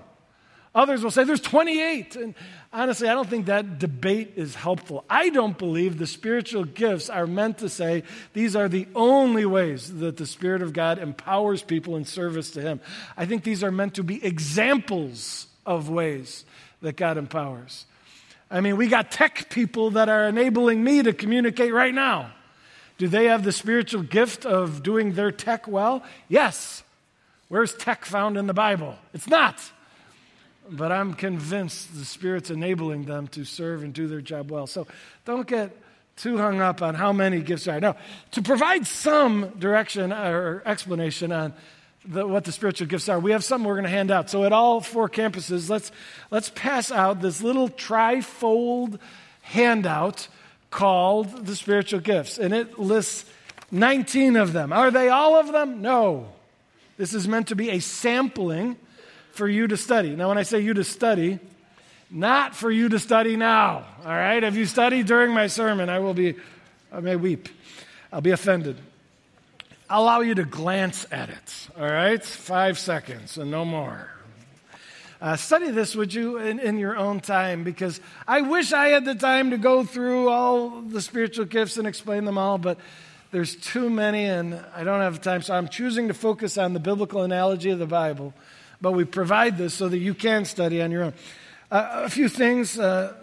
Others 0.75 1.03
will 1.03 1.11
say 1.11 1.25
there's 1.25 1.41
28. 1.41 2.17
And 2.17 2.35
honestly, 2.73 3.09
I 3.09 3.15
don't 3.15 3.29
think 3.29 3.47
that 3.47 3.79
debate 3.79 4.33
is 4.37 4.55
helpful. 4.55 5.05
I 5.09 5.29
don't 5.29 5.59
believe 5.59 5.99
the 5.99 6.07
spiritual 6.07 6.65
gifts 6.65 7.11
are 7.11 7.27
meant 7.27 7.59
to 7.59 7.69
say 7.69 8.05
these 8.33 8.57
are 8.57 8.69
the 8.69 8.87
only 8.95 9.45
ways 9.45 9.99
that 9.99 10.17
the 10.17 10.27
Spirit 10.27 10.63
of 10.63 10.73
God 10.73 10.99
empowers 10.99 11.63
people 11.63 11.97
in 11.97 12.05
service 12.05 12.51
to 12.53 12.63
Him. 12.63 12.81
I 13.17 13.27
think 13.27 13.45
these 13.45 13.63
are 13.63 13.71
meant 13.71 13.95
to 13.95 14.03
be 14.03 14.25
examples 14.25 15.47
of 15.67 15.91
ways 15.91 16.45
that 16.81 16.97
God 16.97 17.19
empowers. 17.19 17.85
I 18.51 18.61
mean, 18.61 18.77
we 18.77 18.89
got 18.89 19.11
tech 19.11 19.51
people 19.51 19.93
that 19.93 20.09
are 20.09 20.29
enabling 20.29 20.83
me 20.83 21.03
to 21.03 21.13
communicate 21.13 21.73
right 21.73 21.95
now. 21.95 22.33
Do 22.97 23.09
they 23.09 23.27
have 23.27 23.45
the 23.45 23.53
spiritual 23.53 24.03
gift 24.03 24.47
of 24.47 24.83
doing 24.83 25.13
their 25.13 25.33
tech 25.33 25.67
well? 25.67 26.03
Yes. 26.29 26.82
Where's 27.53 27.75
tech 27.75 28.07
found 28.07 28.39
in 28.39 28.47
the 28.47 28.55
Bible? 28.55 28.97
It's 29.13 29.29
not. 29.29 29.61
But 30.71 30.91
I'm 30.91 31.13
convinced 31.13 31.95
the 31.95 32.07
Spirit's 32.07 32.49
enabling 32.49 33.05
them 33.05 33.29
to 33.29 33.45
serve 33.45 33.83
and 33.83 33.93
do 33.93 34.09
their 34.09 34.23
job 34.23 34.51
well. 34.51 34.67
So 34.67 34.87
don't 35.27 35.47
get 35.47 35.77
too 36.17 36.39
hung 36.39 36.63
up 36.63 36.81
on 36.81 36.95
how 36.95 37.13
many 37.13 37.43
gifts 37.43 37.69
are. 37.69 37.79
Now, 37.79 37.97
to 38.31 38.41
provide 38.41 38.87
some 38.87 39.51
direction 39.59 40.15
or 40.15 40.63
explanation 40.65 41.31
on 41.31 41.53
the, 42.07 42.27
what 42.27 42.45
the 42.45 42.53
spiritual 42.53 42.87
gifts 42.87 43.11
are. 43.11 43.21
We 43.21 43.33
have 43.33 43.45
some 43.45 43.65
we're 43.65 43.75
going 43.75 43.85
to 43.85 43.91
hand 43.91 44.11
out. 44.11 44.31
So 44.31 44.45
at 44.45 44.55
all 44.55 44.81
four 44.81 45.11
campuses, 45.11 45.69
let's, 45.69 45.93
let's 46.31 46.49
pass 46.55 46.91
out 46.91 47.21
this 47.21 47.43
little 47.43 47.69
trifold 47.69 48.99
handout 49.43 50.27
called 50.71 51.45
the 51.45 51.55
spiritual 51.55 52.01
gifts. 52.01 52.39
And 52.39 52.55
it 52.55 52.79
lists 52.79 53.27
19 53.71 54.37
of 54.37 54.55
them. 54.55 54.73
Are 54.73 54.91
they 54.91 55.11
all 55.11 55.39
of 55.39 55.53
them? 55.53 55.83
No. 55.83 56.33
This 56.97 57.15
is 57.15 57.27
meant 57.27 57.49
to 57.49 57.57
be 57.57 57.71
a 57.71 57.81
sampling 57.81 58.77
for 59.33 59.49
you 59.49 59.67
to 59.67 59.77
study. 59.77 60.15
Now, 60.15 60.29
when 60.29 60.39
I 60.39 60.43
say 60.43 60.61
you 60.61 60.75
to 60.75 60.85
study, 60.85 61.39
not 62.11 62.55
for 62.55 62.71
you 62.71 62.91
to 62.91 62.99
study 62.99 63.37
now. 63.37 63.87
All 64.05 64.11
right? 64.11 64.45
If 64.45 64.55
you 64.55 64.67
study 64.67 65.03
during 65.03 65.33
my 65.33 65.47
sermon, 65.47 65.89
I 65.89 65.99
will 66.01 66.15
be, 66.15 66.35
I 66.93 67.01
may 67.01 67.17
weep. 67.17 67.49
I'll 68.13 68.21
be 68.21 68.31
offended. 68.31 68.77
I'll 69.89 70.03
allow 70.03 70.21
you 70.21 70.35
to 70.35 70.45
glance 70.45 71.07
at 71.11 71.31
it. 71.31 71.69
All 71.79 71.89
right? 71.89 72.23
Five 72.23 72.79
seconds 72.79 73.39
and 73.39 73.51
no 73.51 73.65
more. 73.65 74.11
Uh, 75.23 75.37
study 75.37 75.71
this, 75.71 75.95
would 75.95 76.13
you, 76.13 76.39
in, 76.39 76.59
in, 76.59 76.79
your 76.79 76.97
own 76.97 77.21
time? 77.21 77.63
Because 77.63 78.01
I 78.27 78.41
wish 78.41 78.73
I 78.73 78.89
had 78.89 79.05
the 79.05 79.15
time 79.15 79.51
to 79.51 79.57
go 79.57 79.85
through 79.85 80.29
all 80.29 80.81
the 80.81 81.01
spiritual 81.01 81.45
gifts 81.45 81.77
and 81.77 81.87
explain 81.87 82.25
them 82.25 82.37
all, 82.37 82.59
but 82.59 82.77
there's 83.33 83.57
too 83.57 83.91
many 83.91 84.27
and 84.27 84.63
I 84.75 84.85
don't 84.85 85.01
have 85.01 85.21
time. 85.21 85.43
So 85.43 85.55
I'm 85.55 85.69
choosing 85.69 86.09
to 86.09 86.15
focus 86.15 86.59
on 86.59 86.75
the 86.75 86.81
biblical 86.81 87.23
analogy 87.23 87.71
of 87.71 87.79
the 87.79 87.87
Bible. 87.87 88.35
But 88.81 88.93
we 88.93 89.05
provide 89.05 89.59
this 89.59 89.75
so 89.75 89.89
that 89.89 89.99
you 89.99 90.15
can 90.15 90.45
study 90.45 90.83
on 90.83 90.91
your 90.91 91.05
own. 91.05 91.15
Uh, 91.71 92.03
a 92.05 92.11
few 92.11 92.29
things. 92.29 92.79
Uh, 92.79 93.15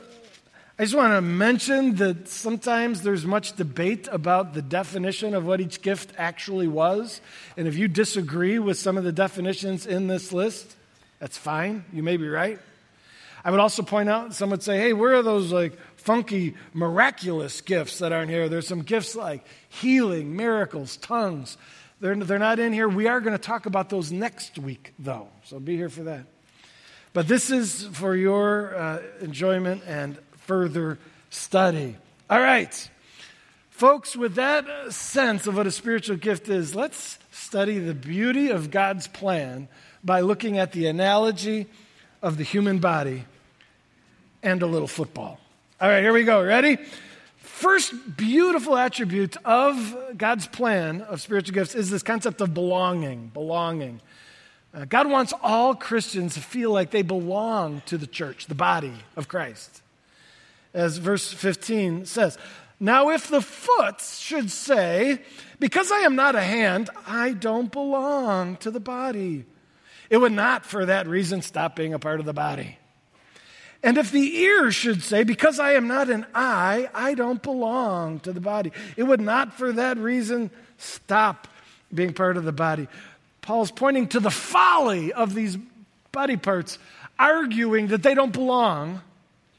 I 0.79 0.83
just 0.83 0.95
want 0.95 1.13
to 1.13 1.21
mention 1.21 1.95
that 1.95 2.27
sometimes 2.27 3.03
there's 3.03 3.25
much 3.25 3.55
debate 3.55 4.07
about 4.11 4.53
the 4.53 4.61
definition 4.61 5.35
of 5.35 5.45
what 5.45 5.61
each 5.61 5.81
gift 5.81 6.13
actually 6.17 6.67
was. 6.67 7.21
And 7.55 7.67
if 7.67 7.75
you 7.77 7.87
disagree 7.87 8.57
with 8.57 8.77
some 8.77 8.97
of 8.97 9.03
the 9.03 9.11
definitions 9.11 9.85
in 9.85 10.07
this 10.07 10.33
list, 10.33 10.75
that's 11.19 11.37
fine. 11.37 11.85
You 11.93 12.01
may 12.01 12.17
be 12.17 12.29
right. 12.29 12.57
I 13.43 13.51
would 13.51 13.59
also 13.59 13.83
point 13.83 14.09
out, 14.09 14.33
some 14.33 14.49
would 14.49 14.63
say, 14.63 14.77
hey, 14.77 14.93
where 14.93 15.15
are 15.15 15.23
those 15.23 15.51
like 15.51 15.73
funky, 16.09 16.55
miraculous 16.73 17.61
gifts 17.61 17.99
that 17.99 18.11
aren't 18.11 18.31
here? 18.31 18.49
There's 18.49 18.67
some 18.67 18.81
gifts 18.81 19.15
like 19.15 19.45
healing, 19.67 20.35
miracles, 20.35 20.97
tongues. 20.97 21.55
They're, 21.99 22.15
they're 22.15 22.39
not 22.39 22.57
in 22.57 22.73
here. 22.73 22.89
We 22.89 23.05
are 23.05 23.21
going 23.21 23.37
to 23.37 23.43
talk 23.43 23.67
about 23.67 23.91
those 23.91 24.11
next 24.11 24.57
week, 24.57 24.95
though. 24.97 25.27
So 25.43 25.59
be 25.59 25.75
here 25.75 25.87
for 25.87 26.01
that. 26.05 26.25
But 27.13 27.27
this 27.27 27.51
is 27.51 27.83
for 27.93 28.15
your 28.15 28.75
uh, 28.75 29.01
enjoyment 29.21 29.83
and 29.85 30.17
further 30.47 30.97
study. 31.29 31.95
All 32.27 32.39
right. 32.39 32.89
Folks, 33.69 34.15
with 34.15 34.33
that 34.33 34.65
sense 34.91 35.45
of 35.45 35.57
what 35.57 35.67
a 35.67 35.71
spiritual 35.71 36.17
gift 36.17 36.49
is, 36.49 36.73
let's 36.73 37.19
study 37.29 37.77
the 37.77 37.93
beauty 37.93 38.49
of 38.49 38.71
God's 38.71 39.05
plan 39.07 39.67
by 40.03 40.21
looking 40.21 40.57
at 40.57 40.71
the 40.71 40.87
analogy 40.87 41.67
of 42.23 42.37
the 42.37 42.43
human 42.43 42.79
body 42.79 43.25
and 44.41 44.63
a 44.63 44.65
little 44.65 44.87
football. 44.87 45.39
All 45.81 45.87
right, 45.87 46.03
here 46.03 46.11
we 46.11 46.25
go. 46.25 46.43
Ready? 46.43 46.77
First 47.37 48.17
beautiful 48.17 48.75
attribute 48.75 49.37
of 49.45 49.97
God's 50.17 50.45
plan 50.45 51.03
of 51.03 51.21
spiritual 51.21 51.53
gifts 51.53 51.73
is 51.73 51.89
this 51.89 52.03
concept 52.03 52.41
of 52.41 52.53
belonging. 52.53 53.27
Belonging. 53.27 54.01
Uh, 54.73 54.83
God 54.83 55.09
wants 55.09 55.33
all 55.41 55.73
Christians 55.73 56.33
to 56.33 56.41
feel 56.41 56.71
like 56.71 56.91
they 56.91 57.01
belong 57.01 57.81
to 57.85 57.97
the 57.97 58.07
church, 58.07 58.47
the 58.47 58.55
body 58.55 58.91
of 59.15 59.29
Christ. 59.29 59.81
As 60.73 60.97
verse 60.97 61.31
15 61.31 62.05
says, 62.05 62.37
Now 62.81 63.11
if 63.11 63.29
the 63.29 63.41
foot 63.41 64.01
should 64.01 64.51
say, 64.51 65.21
Because 65.61 65.93
I 65.93 65.99
am 65.99 66.17
not 66.17 66.35
a 66.35 66.41
hand, 66.41 66.89
I 67.07 67.31
don't 67.31 67.71
belong 67.71 68.57
to 68.57 68.69
the 68.69 68.81
body. 68.81 69.45
It 70.09 70.17
would 70.17 70.33
not, 70.33 70.65
for 70.65 70.87
that 70.87 71.07
reason, 71.07 71.41
stop 71.41 71.77
being 71.77 71.93
a 71.93 71.99
part 71.99 72.19
of 72.19 72.25
the 72.25 72.33
body. 72.33 72.79
And 73.81 73.97
if 73.97 74.11
the 74.11 74.37
ear 74.37 74.71
should 74.71 75.01
say, 75.01 75.23
Because 75.23 75.59
I 75.59 75.73
am 75.73 75.87
not 75.87 76.09
an 76.09 76.25
eye, 76.35 76.89
I 76.93 77.13
don't 77.13 77.41
belong 77.41 78.19
to 78.21 78.33
the 78.33 78.41
body, 78.41 78.71
it 78.97 79.03
would 79.03 79.21
not, 79.21 79.53
for 79.53 79.71
that 79.73 79.97
reason, 79.97 80.51
stop 80.77 81.47
being 81.93 82.13
part 82.13 82.37
of 82.37 82.43
the 82.43 82.51
body. 82.51 82.87
Paul's 83.41 83.71
pointing 83.71 84.07
to 84.09 84.19
the 84.19 84.29
folly 84.29 85.13
of 85.13 85.33
these 85.33 85.57
body 86.11 86.37
parts, 86.37 86.77
arguing 87.17 87.87
that 87.87 88.03
they 88.03 88.13
don't 88.13 88.33
belong 88.33 89.01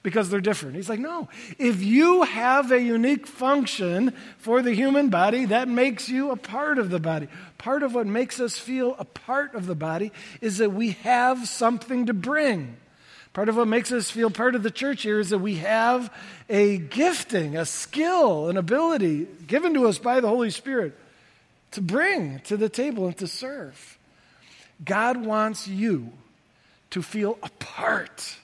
because 0.03 0.31
they're 0.31 0.41
different. 0.41 0.77
He's 0.77 0.89
like, 0.89 1.01
no, 1.01 1.29
if 1.59 1.83
you 1.83 2.23
have 2.23 2.73
a 2.73 2.81
unique 2.81 3.27
function 3.27 4.15
for 4.39 4.63
the 4.63 4.73
human 4.73 5.11
body, 5.11 5.47
that 5.47 5.69
makes 5.69 6.09
you 6.09 6.31
a 6.31 6.37
part 6.37 6.79
of 6.79 6.91
the 6.91 7.01
body. 7.01 7.29
Part 7.59 7.83
of 7.83 7.95
what 7.95 8.07
makes 8.07 8.41
us 8.41 8.59
feel 8.59 8.97
a 8.99 9.05
part 9.05 9.55
of 9.55 9.67
the 9.67 9.75
body 9.75 10.13
is 10.41 10.59
that 10.59 10.73
we 10.73 10.93
have 11.03 11.47
something 11.49 12.07
to 12.07 12.15
bring. 12.15 12.77
Part 13.33 13.49
of 13.49 13.57
what 13.57 13.69
makes 13.69 13.93
us 13.93 14.11
feel 14.11 14.31
part 14.31 14.57
of 14.57 14.63
the 14.63 14.71
church 14.71 15.03
here 15.03 15.21
is 15.21 15.31
that 15.31 15.39
we 15.39 15.57
have 15.57 16.13
a 16.49 16.79
gifting, 16.79 17.57
a 17.57 17.65
skill, 17.65 18.49
an 18.49 18.57
ability 18.57 19.29
given 19.47 19.75
to 19.75 19.87
us 19.87 19.99
by 19.99 20.21
the 20.21 20.29
Holy 20.29 20.51
Spirit 20.51 20.99
to 21.73 21.81
bring 21.81 22.41
to 22.41 22.57
the 22.57 22.69
table 22.69 23.07
and 23.07 23.17
to 23.19 23.29
serve. 23.29 23.99
God 24.85 25.25
wants 25.25 25.69
you 25.69 26.13
to 26.91 27.03
feel 27.03 27.39
a 27.43 27.51
part 27.61 28.37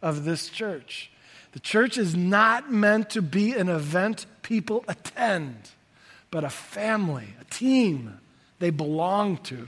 of 0.00 0.24
this 0.24 0.48
church. 0.48 1.10
The 1.52 1.60
church 1.60 1.98
is 1.98 2.14
not 2.14 2.70
meant 2.70 3.10
to 3.10 3.22
be 3.22 3.52
an 3.54 3.68
event 3.68 4.26
people 4.42 4.84
attend, 4.86 5.70
but 6.30 6.44
a 6.44 6.50
family, 6.50 7.34
a 7.40 7.44
team 7.44 8.20
they 8.60 8.70
belong 8.70 9.38
to. 9.38 9.66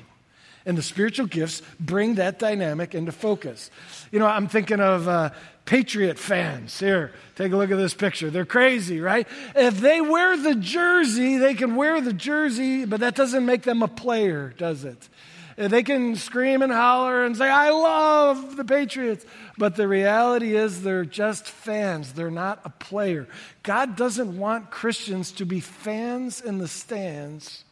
And 0.66 0.78
the 0.78 0.82
spiritual 0.82 1.26
gifts 1.26 1.60
bring 1.78 2.14
that 2.14 2.38
dynamic 2.38 2.94
into 2.94 3.12
focus. 3.12 3.70
You 4.10 4.18
know, 4.18 4.26
I'm 4.26 4.48
thinking 4.48 4.80
of 4.80 5.06
uh, 5.06 5.30
Patriot 5.66 6.18
fans. 6.18 6.78
Here, 6.78 7.12
take 7.36 7.52
a 7.52 7.56
look 7.56 7.70
at 7.70 7.76
this 7.76 7.94
picture. 7.94 8.30
They're 8.30 8.46
crazy, 8.46 9.00
right? 9.00 9.28
If 9.54 9.80
they 9.80 10.00
wear 10.00 10.36
the 10.36 10.54
jersey, 10.54 11.36
they 11.36 11.54
can 11.54 11.76
wear 11.76 12.00
the 12.00 12.12
jersey, 12.12 12.86
but 12.86 13.00
that 13.00 13.14
doesn't 13.14 13.44
make 13.44 13.62
them 13.62 13.82
a 13.82 13.88
player, 13.88 14.54
does 14.56 14.84
it? 14.84 15.08
They 15.56 15.84
can 15.84 16.16
scream 16.16 16.62
and 16.62 16.72
holler 16.72 17.24
and 17.24 17.36
say, 17.36 17.48
I 17.48 17.70
love 17.70 18.56
the 18.56 18.64
Patriots. 18.64 19.24
But 19.56 19.76
the 19.76 19.86
reality 19.86 20.56
is 20.56 20.82
they're 20.82 21.04
just 21.04 21.46
fans. 21.46 22.12
They're 22.12 22.30
not 22.30 22.60
a 22.64 22.70
player. 22.70 23.28
God 23.62 23.96
doesn't 23.96 24.36
want 24.36 24.70
Christians 24.70 25.30
to 25.32 25.46
be 25.46 25.60
fans 25.60 26.40
in 26.40 26.58
the 26.58 26.66
stands, 26.66 27.64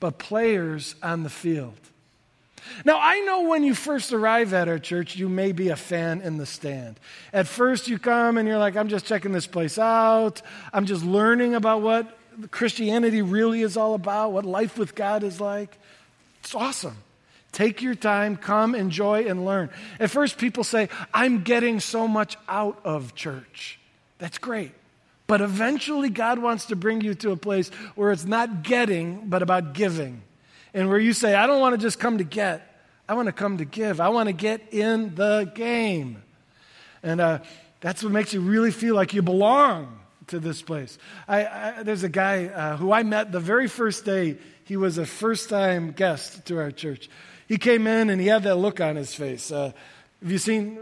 but 0.00 0.18
players 0.18 0.96
on 1.02 1.22
the 1.22 1.30
field. 1.30 1.78
Now, 2.84 2.98
I 3.00 3.20
know 3.20 3.42
when 3.42 3.62
you 3.62 3.74
first 3.74 4.12
arrive 4.12 4.52
at 4.54 4.68
our 4.68 4.78
church, 4.78 5.16
you 5.16 5.28
may 5.28 5.52
be 5.52 5.68
a 5.68 5.76
fan 5.76 6.20
in 6.20 6.38
the 6.38 6.46
stand. 6.46 6.98
At 7.32 7.46
first, 7.46 7.88
you 7.88 7.98
come 7.98 8.38
and 8.38 8.48
you're 8.48 8.58
like, 8.58 8.76
I'm 8.76 8.88
just 8.88 9.06
checking 9.06 9.32
this 9.32 9.46
place 9.46 9.78
out. 9.78 10.42
I'm 10.72 10.86
just 10.86 11.04
learning 11.04 11.54
about 11.54 11.82
what 11.82 12.18
Christianity 12.50 13.22
really 13.22 13.62
is 13.62 13.76
all 13.76 13.94
about, 13.94 14.32
what 14.32 14.44
life 14.44 14.78
with 14.78 14.94
God 14.94 15.22
is 15.22 15.40
like. 15.40 15.78
It's 16.42 16.54
awesome. 16.54 16.96
Take 17.52 17.82
your 17.82 17.94
time, 17.94 18.36
come, 18.36 18.74
enjoy, 18.74 19.26
and 19.26 19.44
learn. 19.44 19.70
At 20.00 20.10
first, 20.10 20.38
people 20.38 20.64
say, 20.64 20.88
I'm 21.12 21.42
getting 21.42 21.78
so 21.78 22.08
much 22.08 22.36
out 22.48 22.80
of 22.84 23.14
church. 23.14 23.78
That's 24.18 24.38
great. 24.38 24.72
But 25.26 25.40
eventually, 25.40 26.10
God 26.10 26.40
wants 26.40 26.66
to 26.66 26.76
bring 26.76 27.00
you 27.00 27.14
to 27.14 27.30
a 27.30 27.36
place 27.36 27.68
where 27.94 28.10
it's 28.10 28.24
not 28.24 28.64
getting, 28.64 29.28
but 29.28 29.42
about 29.42 29.72
giving. 29.72 30.22
And 30.74 30.88
where 30.88 30.98
you 30.98 31.12
say, 31.12 31.34
I 31.34 31.46
don't 31.46 31.60
want 31.60 31.76
to 31.76 31.80
just 31.80 32.00
come 32.00 32.18
to 32.18 32.24
get, 32.24 32.68
I 33.08 33.14
want 33.14 33.26
to 33.26 33.32
come 33.32 33.58
to 33.58 33.64
give. 33.64 34.00
I 34.00 34.08
want 34.08 34.28
to 34.28 34.32
get 34.32 34.72
in 34.72 35.14
the 35.14 35.50
game. 35.54 36.22
And 37.02 37.20
uh, 37.20 37.38
that's 37.80 38.02
what 38.02 38.12
makes 38.12 38.34
you 38.34 38.40
really 38.40 38.72
feel 38.72 38.96
like 38.96 39.14
you 39.14 39.22
belong 39.22 40.00
to 40.26 40.40
this 40.40 40.62
place. 40.62 40.98
I, 41.28 41.46
I, 41.46 41.82
there's 41.84 42.02
a 42.02 42.08
guy 42.08 42.46
uh, 42.46 42.76
who 42.76 42.92
I 42.92 43.04
met 43.04 43.30
the 43.30 43.40
very 43.40 43.68
first 43.68 44.04
day. 44.04 44.36
He 44.64 44.76
was 44.76 44.98
a 44.98 45.06
first 45.06 45.48
time 45.48 45.92
guest 45.92 46.46
to 46.46 46.58
our 46.58 46.70
church. 46.70 47.08
He 47.46 47.58
came 47.58 47.86
in 47.86 48.10
and 48.10 48.20
he 48.20 48.26
had 48.26 48.42
that 48.44 48.56
look 48.56 48.80
on 48.80 48.96
his 48.96 49.14
face. 49.14 49.52
Uh, 49.52 49.72
have 50.22 50.32
you 50.32 50.38
seen 50.38 50.78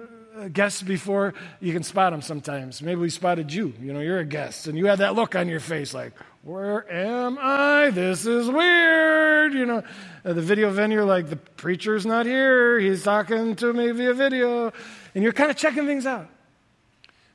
guests 0.53 0.83
before? 0.83 1.35
You 1.61 1.73
can 1.73 1.83
spot 1.83 2.13
them 2.13 2.23
sometimes. 2.23 2.83
Maybe 2.83 3.01
we 3.01 3.11
spotted 3.11 3.53
you. 3.53 3.73
You 3.81 3.93
know, 3.93 4.01
you're 4.01 4.19
a 4.19 4.25
guest 4.25 4.67
and 4.67 4.77
you 4.77 4.87
had 4.87 4.99
that 4.99 5.15
look 5.15 5.35
on 5.37 5.49
your 5.49 5.61
face 5.61 5.95
like, 5.95 6.13
where 6.43 6.91
am 6.93 7.39
I? 7.41 7.91
This 7.91 8.27
is 8.27 8.49
weird. 8.49 9.55
You 9.55 9.67
know, 9.67 9.83
the 10.25 10.43
video 10.43 10.71
venue, 10.71 11.05
like, 11.05 11.29
the 11.29 11.37
preacher's 11.37 12.05
not 12.05 12.27
here. 12.27 12.81
He's 12.81 13.05
talking 13.05 13.55
to 13.57 13.73
me 13.73 13.93
via 13.93 14.13
video. 14.15 14.73
And 15.15 15.23
you're 15.23 15.33
kind 15.33 15.51
of 15.51 15.57
checking 15.57 15.87
things 15.87 16.05
out. 16.05 16.29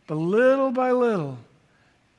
But 0.08 0.16
little 0.16 0.72
by 0.72 0.92
little, 0.92 1.38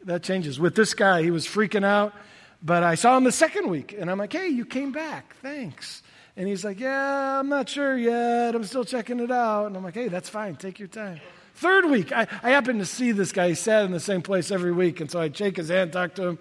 that 0.05 0.23
changes. 0.23 0.59
With 0.59 0.75
this 0.75 0.95
guy, 0.95 1.23
he 1.23 1.31
was 1.31 1.47
freaking 1.47 1.85
out. 1.85 2.15
But 2.63 2.83
I 2.83 2.95
saw 2.97 3.17
him 3.17 3.25
the 3.25 3.33
second 3.33 3.69
week, 3.69 3.95
and 3.97 4.11
I'm 4.11 4.19
like, 4.19 4.33
hey, 4.33 4.49
you 4.49 4.65
came 4.65 4.91
back. 4.91 5.37
Thanks. 5.43 6.03
And 6.39 6.47
he's 6.47 6.65
like, 6.65 6.79
Yeah, 6.79 7.41
I'm 7.41 7.49
not 7.49 7.69
sure 7.69 7.99
yet. 7.99 8.55
I'm 8.55 8.63
still 8.63 8.85
checking 8.85 9.19
it 9.19 9.31
out. 9.33 9.67
And 9.67 9.77
I'm 9.77 9.83
like, 9.83 9.95
Hey, 9.95 10.07
that's 10.07 10.29
fine. 10.29 10.55
Take 10.55 10.79
your 10.79 10.89
time. 10.89 11.21
Third 11.57 11.91
week, 11.91 12.13
I, 12.13 12.29
I 12.45 12.51
happened 12.51 12.79
to 12.79 12.87
see 12.87 13.11
this 13.11 13.33
guy. 13.33 13.49
He 13.49 13.55
sat 13.57 13.85
in 13.85 13.91
the 13.91 13.99
same 13.99 14.23
place 14.23 14.53
every 14.53 14.71
week. 14.71 15.01
And 15.01 15.11
so 15.11 15.21
I'd 15.21 15.37
shake 15.37 15.57
his 15.57 15.69
hand, 15.69 15.93
talk 15.93 16.15
to 16.15 16.23
him. 16.23 16.39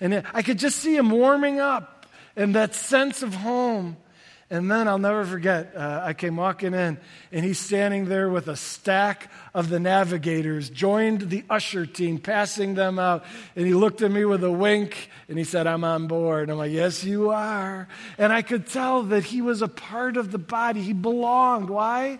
And 0.00 0.22
I 0.32 0.42
could 0.42 0.60
just 0.60 0.78
see 0.78 0.96
him 0.96 1.10
warming 1.10 1.58
up 1.58 2.06
and 2.36 2.54
that 2.54 2.76
sense 2.76 3.24
of 3.24 3.34
home. 3.34 3.96
And 4.52 4.68
then 4.68 4.88
I'll 4.88 4.98
never 4.98 5.24
forget, 5.24 5.76
uh, 5.76 6.00
I 6.02 6.12
came 6.12 6.36
walking 6.36 6.74
in, 6.74 6.98
and 7.30 7.44
he's 7.44 7.60
standing 7.60 8.06
there 8.06 8.28
with 8.28 8.48
a 8.48 8.56
stack 8.56 9.30
of 9.54 9.68
the 9.68 9.78
navigators, 9.78 10.68
joined 10.68 11.30
the 11.30 11.44
usher 11.48 11.86
team, 11.86 12.18
passing 12.18 12.74
them 12.74 12.98
out. 12.98 13.24
And 13.54 13.64
he 13.64 13.74
looked 13.74 14.02
at 14.02 14.10
me 14.10 14.24
with 14.24 14.42
a 14.42 14.50
wink, 14.50 15.08
and 15.28 15.38
he 15.38 15.44
said, 15.44 15.68
I'm 15.68 15.84
on 15.84 16.08
board. 16.08 16.50
I'm 16.50 16.58
like, 16.58 16.72
Yes, 16.72 17.04
you 17.04 17.30
are. 17.30 17.86
And 18.18 18.32
I 18.32 18.42
could 18.42 18.66
tell 18.66 19.04
that 19.04 19.22
he 19.22 19.40
was 19.40 19.62
a 19.62 19.68
part 19.68 20.16
of 20.16 20.32
the 20.32 20.38
body. 20.38 20.82
He 20.82 20.94
belonged. 20.94 21.70
Why? 21.70 22.18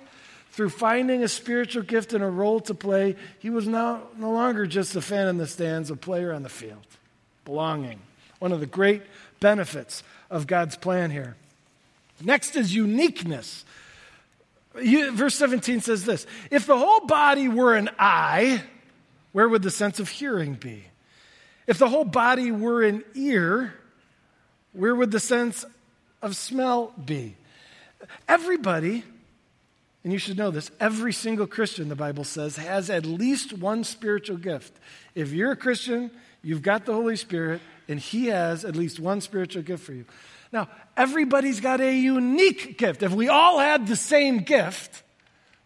Through 0.52 0.70
finding 0.70 1.24
a 1.24 1.28
spiritual 1.28 1.82
gift 1.82 2.12
and 2.12 2.22
a 2.22 2.28
role 2.28 2.60
to 2.60 2.74
play, 2.74 3.16
he 3.40 3.50
was 3.50 3.66
now 3.66 4.02
no 4.16 4.30
longer 4.30 4.66
just 4.66 4.94
a 4.94 5.02
fan 5.02 5.26
in 5.26 5.36
the 5.36 5.48
stands, 5.48 5.90
a 5.90 5.96
player 5.96 6.32
on 6.32 6.44
the 6.44 6.48
field. 6.48 6.86
Belonging. 7.44 7.98
One 8.38 8.52
of 8.52 8.60
the 8.60 8.66
great 8.66 9.02
benefits 9.40 10.04
of 10.30 10.46
God's 10.46 10.76
plan 10.76 11.10
here. 11.10 11.36
Next 12.22 12.56
is 12.56 12.74
uniqueness. 12.74 13.64
Verse 14.74 15.34
17 15.34 15.80
says 15.80 16.04
this 16.04 16.26
If 16.50 16.66
the 16.66 16.78
whole 16.78 17.06
body 17.06 17.48
were 17.48 17.74
an 17.74 17.90
eye, 17.98 18.62
where 19.32 19.48
would 19.48 19.62
the 19.62 19.70
sense 19.70 20.00
of 20.00 20.08
hearing 20.08 20.54
be? 20.54 20.84
If 21.66 21.78
the 21.78 21.88
whole 21.88 22.04
body 22.04 22.50
were 22.50 22.82
an 22.82 23.04
ear, 23.14 23.74
where 24.72 24.94
would 24.94 25.10
the 25.10 25.20
sense 25.20 25.64
of 26.22 26.36
smell 26.36 26.92
be? 27.04 27.36
Everybody, 28.28 29.04
and 30.02 30.12
you 30.12 30.18
should 30.18 30.38
know 30.38 30.50
this, 30.50 30.70
every 30.80 31.12
single 31.12 31.46
Christian, 31.46 31.88
the 31.88 31.96
Bible 31.96 32.24
says, 32.24 32.56
has 32.56 32.90
at 32.90 33.04
least 33.04 33.52
one 33.52 33.84
spiritual 33.84 34.36
gift. 34.36 34.72
If 35.14 35.32
you're 35.32 35.52
a 35.52 35.56
Christian, 35.56 36.10
you've 36.42 36.62
got 36.62 36.86
the 36.86 36.94
Holy 36.94 37.16
Spirit, 37.16 37.60
and 37.88 38.00
He 38.00 38.26
has 38.26 38.64
at 38.64 38.76
least 38.76 38.98
one 38.98 39.20
spiritual 39.20 39.62
gift 39.62 39.84
for 39.84 39.92
you. 39.92 40.06
Now, 40.52 40.68
everybody's 41.00 41.60
got 41.60 41.80
a 41.80 41.92
unique 41.92 42.76
gift. 42.76 43.02
If 43.02 43.12
we 43.12 43.28
all 43.28 43.58
had 43.58 43.86
the 43.86 43.96
same 43.96 44.38
gift, 44.38 45.02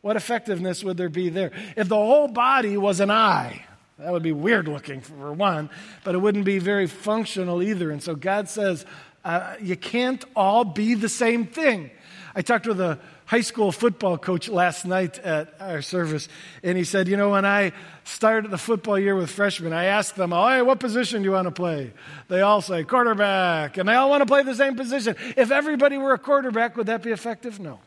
what 0.01 0.15
effectiveness 0.15 0.85
would 0.85 0.97
there 0.97 1.09
be 1.09 1.29
there? 1.29 1.51
If 1.77 1.89
the 1.89 1.97
whole 1.97 2.29
body 2.29 2.77
was 2.77 3.01
an 3.01 3.11
eye, 3.11 3.65
that 3.99 4.13
would 4.13 4.23
be 4.23 4.33
weird 4.33 4.69
looking 4.69 5.01
for 5.01 5.33
one, 5.33 5.71
but 6.05 6.15
it 6.15 6.19
wouldn't 6.19 6.45
be 6.45 6.61
very 6.61 6.87
functional 6.87 7.63
either. 7.63 7.91
And 7.91 8.01
so 8.01 8.15
God 8.15 8.49
says, 8.49 8.87
uh, 9.25 9.57
you 9.61 9.77
can't 9.77 10.25
all 10.37 10.65
be 10.65 10.95
the 10.95 11.09
same 11.09 11.47
thing. 11.47 11.91
I 12.37 12.43
talked 12.43 12.67
with 12.67 12.81
a 12.81 13.01
high 13.27 13.41
school 13.41 13.73
football 13.73 14.19
coach 14.19 14.49
last 14.49 14.85
night 14.85 15.19
at 15.19 15.55
our 15.61 15.83
service, 15.83 16.29
and 16.63 16.77
he 16.77 16.85
said, 16.85 17.09
You 17.09 17.17
know, 17.17 17.31
when 17.31 17.45
I 17.45 17.73
started 18.05 18.51
the 18.51 18.59
football 18.59 18.99
year 18.99 19.17
with 19.17 19.31
freshmen, 19.31 19.73
I 19.73 19.85
asked 19.85 20.17
them, 20.17 20.33
Oh, 20.33 20.49
hey, 20.49 20.63
what 20.63 20.81
position 20.81 21.23
do 21.23 21.25
you 21.25 21.33
want 21.33 21.47
to 21.47 21.53
play? 21.53 21.93
They 22.29 22.41
all 22.41 22.61
say 22.61 22.85
quarterback, 22.85 23.77
and 23.77 23.89
they 23.89 23.95
all 23.95 24.11
want 24.11 24.23
to 24.23 24.27
play 24.27 24.43
the 24.43 24.55
same 24.55 24.77
position. 24.77 25.17
If 25.37 25.51
everybody 25.51 25.99
were 25.99 26.13
a 26.13 26.19
quarterback, 26.19 26.77
would 26.77 26.87
that 26.87 27.03
be 27.03 27.11
effective? 27.11 27.61
No. 27.61 27.81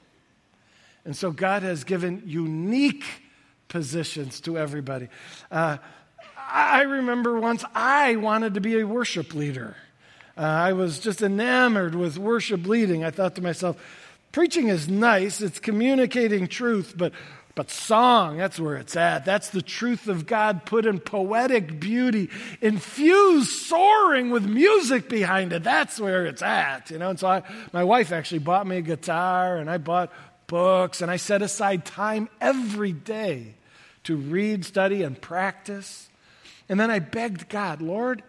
And 1.05 1.15
so 1.15 1.31
God 1.31 1.63
has 1.63 1.83
given 1.83 2.23
unique 2.25 3.05
positions 3.69 4.41
to 4.41 4.57
everybody. 4.57 5.07
Uh, 5.51 5.77
I 6.49 6.83
remember 6.83 7.39
once 7.39 7.63
I 7.75 8.15
wanted 8.15 8.53
to 8.55 8.61
be 8.61 8.79
a 8.79 8.87
worship 8.87 9.33
leader. 9.33 9.75
Uh, 10.37 10.41
I 10.41 10.73
was 10.73 10.99
just 10.99 11.21
enamored 11.21 11.95
with 11.95 12.17
worship 12.17 12.67
leading. 12.67 13.03
I 13.03 13.11
thought 13.11 13.35
to 13.35 13.41
myself, 13.41 13.77
Preaching 14.31 14.67
is 14.67 14.87
nice, 14.87 15.41
it's 15.41 15.59
communicating 15.59 16.47
truth, 16.47 16.93
but, 16.95 17.13
but 17.55 17.71
song, 17.71 18.37
that's 18.37 18.59
where 18.59 18.75
it's 18.75 18.95
at. 18.95 19.25
That's 19.25 19.49
the 19.49 19.61
truth 19.61 20.07
of 20.07 20.27
God 20.27 20.65
put 20.65 20.85
in 20.85 20.99
poetic 20.99 21.79
beauty, 21.79 22.29
infused, 22.61 23.49
soaring 23.49 24.29
with 24.29 24.45
music 24.45 25.09
behind 25.09 25.53
it. 25.53 25.63
That's 25.63 25.99
where 25.99 26.25
it's 26.25 26.41
at, 26.41 26.91
you 26.91 26.99
know. 26.99 27.09
And 27.09 27.19
so 27.19 27.27
I, 27.27 27.43
my 27.73 27.83
wife 27.83 28.11
actually 28.11 28.39
bought 28.39 28.67
me 28.67 28.77
a 28.77 28.81
guitar, 28.81 29.57
and 29.57 29.69
I 29.69 29.77
bought 29.79 30.11
books, 30.45 31.01
and 31.01 31.09
I 31.09 31.17
set 31.17 31.41
aside 31.41 31.85
time 31.85 32.29
every 32.39 32.91
day 32.91 33.55
to 34.03 34.15
read, 34.15 34.65
study, 34.65 35.03
and 35.03 35.19
practice. 35.19 36.09
And 36.69 36.79
then 36.79 36.91
I 36.91 36.99
begged 36.99 37.49
God, 37.49 37.81
Lord, 37.81 38.23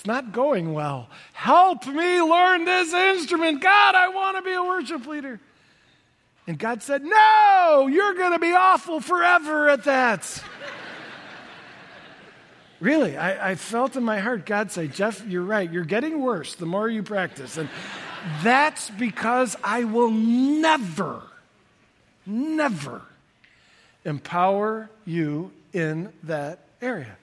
it's 0.00 0.06
not 0.06 0.32
going 0.32 0.72
well. 0.72 1.10
Help 1.34 1.86
me 1.86 2.22
learn 2.22 2.64
this 2.64 2.90
instrument. 2.90 3.60
God, 3.60 3.94
I 3.94 4.08
want 4.08 4.38
to 4.38 4.42
be 4.42 4.54
a 4.54 4.62
worship 4.62 5.06
leader. 5.06 5.38
And 6.46 6.58
God 6.58 6.82
said, 6.82 7.02
No, 7.02 7.86
you're 7.86 8.14
going 8.14 8.32
to 8.32 8.38
be 8.38 8.52
awful 8.52 9.02
forever 9.02 9.68
at 9.68 9.84
that. 9.84 10.42
really, 12.80 13.18
I, 13.18 13.50
I, 13.50 13.54
felt 13.56 13.94
in 13.94 14.02
my 14.02 14.20
heart 14.20 14.46
God 14.46 14.72
say, 14.72 14.88
Jeff, 14.88 15.22
you're 15.26 15.42
right. 15.42 15.70
You're 15.70 15.84
getting 15.84 16.22
worse 16.22 16.54
the 16.54 16.64
more 16.64 16.88
you 16.88 17.02
practice. 17.02 17.58
And 17.58 17.68
that's 18.42 18.88
because 18.88 19.54
I 19.62 19.84
will 19.84 20.10
never, 20.10 21.20
never 22.24 23.02
empower 24.06 24.88
you 25.04 25.52
in 25.74 26.10
that 26.22 26.60
area. 26.80 27.18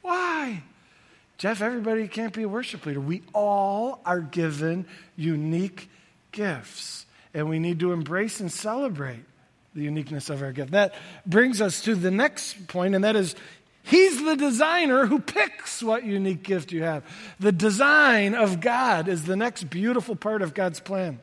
Why? 0.00 0.62
Jeff, 1.38 1.60
everybody 1.60 2.06
can't 2.08 2.32
be 2.32 2.42
a 2.42 2.48
worship 2.48 2.86
leader. 2.86 3.00
We 3.00 3.22
all 3.34 4.00
are 4.06 4.20
given 4.20 4.86
unique 5.16 5.88
gifts, 6.30 7.06
and 7.34 7.48
we 7.48 7.58
need 7.58 7.80
to 7.80 7.92
embrace 7.92 8.40
and 8.40 8.50
celebrate 8.50 9.24
the 9.74 9.82
uniqueness 9.82 10.30
of 10.30 10.42
our 10.42 10.52
gift. 10.52 10.72
That 10.72 10.94
brings 11.26 11.60
us 11.60 11.82
to 11.82 11.94
the 11.94 12.10
next 12.10 12.68
point, 12.68 12.94
and 12.94 13.04
that 13.04 13.16
is 13.16 13.34
He's 13.84 14.22
the 14.24 14.36
designer 14.36 15.06
who 15.06 15.18
picks 15.18 15.82
what 15.82 16.04
unique 16.04 16.42
gift 16.42 16.72
you 16.72 16.84
have. 16.84 17.02
The 17.40 17.52
design 17.52 18.34
of 18.34 18.60
God 18.60 19.08
is 19.08 19.24
the 19.24 19.36
next 19.36 19.64
beautiful 19.64 20.14
part 20.14 20.40
of 20.42 20.54
God's 20.54 20.80
plan. 20.80 21.20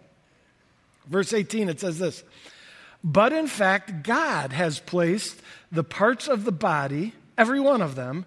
Verse 1.08 1.34
18, 1.34 1.70
it 1.70 1.80
says 1.80 2.00
this 2.00 2.24
But 3.04 3.32
in 3.32 3.48
fact, 3.48 4.04
God 4.04 4.52
has 4.52 4.80
placed 4.80 5.42
the 5.72 5.84
parts 5.84 6.28
of 6.28 6.44
the 6.44 6.52
body, 6.52 7.14
every 7.38 7.60
one 7.60 7.82
of 7.82 7.96
them, 7.96 8.26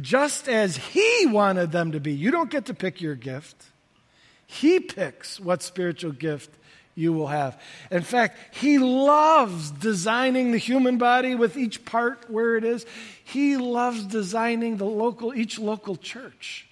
just 0.00 0.48
as 0.48 0.76
He 0.76 1.26
wanted 1.26 1.72
them 1.72 1.92
to 1.92 2.00
be. 2.00 2.12
You 2.12 2.30
don't 2.30 2.50
get 2.50 2.66
to 2.66 2.74
pick 2.74 3.00
your 3.00 3.14
gift, 3.14 3.56
He 4.46 4.80
picks 4.80 5.38
what 5.40 5.62
spiritual 5.62 6.12
gift 6.12 6.50
you 6.94 7.12
will 7.12 7.28
have. 7.28 7.60
In 7.90 8.02
fact, 8.02 8.38
He 8.56 8.78
loves 8.78 9.70
designing 9.70 10.52
the 10.52 10.58
human 10.58 10.98
body 10.98 11.34
with 11.34 11.56
each 11.56 11.84
part 11.84 12.30
where 12.30 12.56
it 12.56 12.64
is. 12.64 12.84
He 13.24 13.56
loves 13.56 14.04
designing 14.04 14.76
the 14.76 14.86
local, 14.86 15.34
each 15.34 15.58
local 15.58 15.96
church 15.96 16.66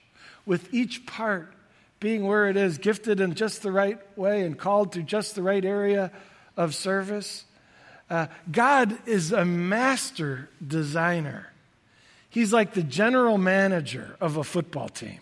with 0.44 0.72
each 0.72 1.06
part 1.06 1.52
being 2.00 2.26
where 2.26 2.48
it 2.48 2.56
is, 2.56 2.78
gifted 2.78 3.20
in 3.20 3.34
just 3.34 3.62
the 3.62 3.72
right 3.72 3.98
way 4.16 4.42
and 4.42 4.58
called 4.58 4.92
to 4.92 5.02
just 5.02 5.34
the 5.34 5.42
right 5.42 5.64
area 5.64 6.10
of 6.56 6.74
service. 6.74 7.44
Uh, 8.08 8.26
God 8.50 8.96
is 9.06 9.32
a 9.32 9.44
master 9.44 10.48
designer. 10.66 11.48
He's 12.36 12.52
like 12.52 12.74
the 12.74 12.82
general 12.82 13.38
manager 13.38 14.14
of 14.20 14.36
a 14.36 14.44
football 14.44 14.90
team. 14.90 15.20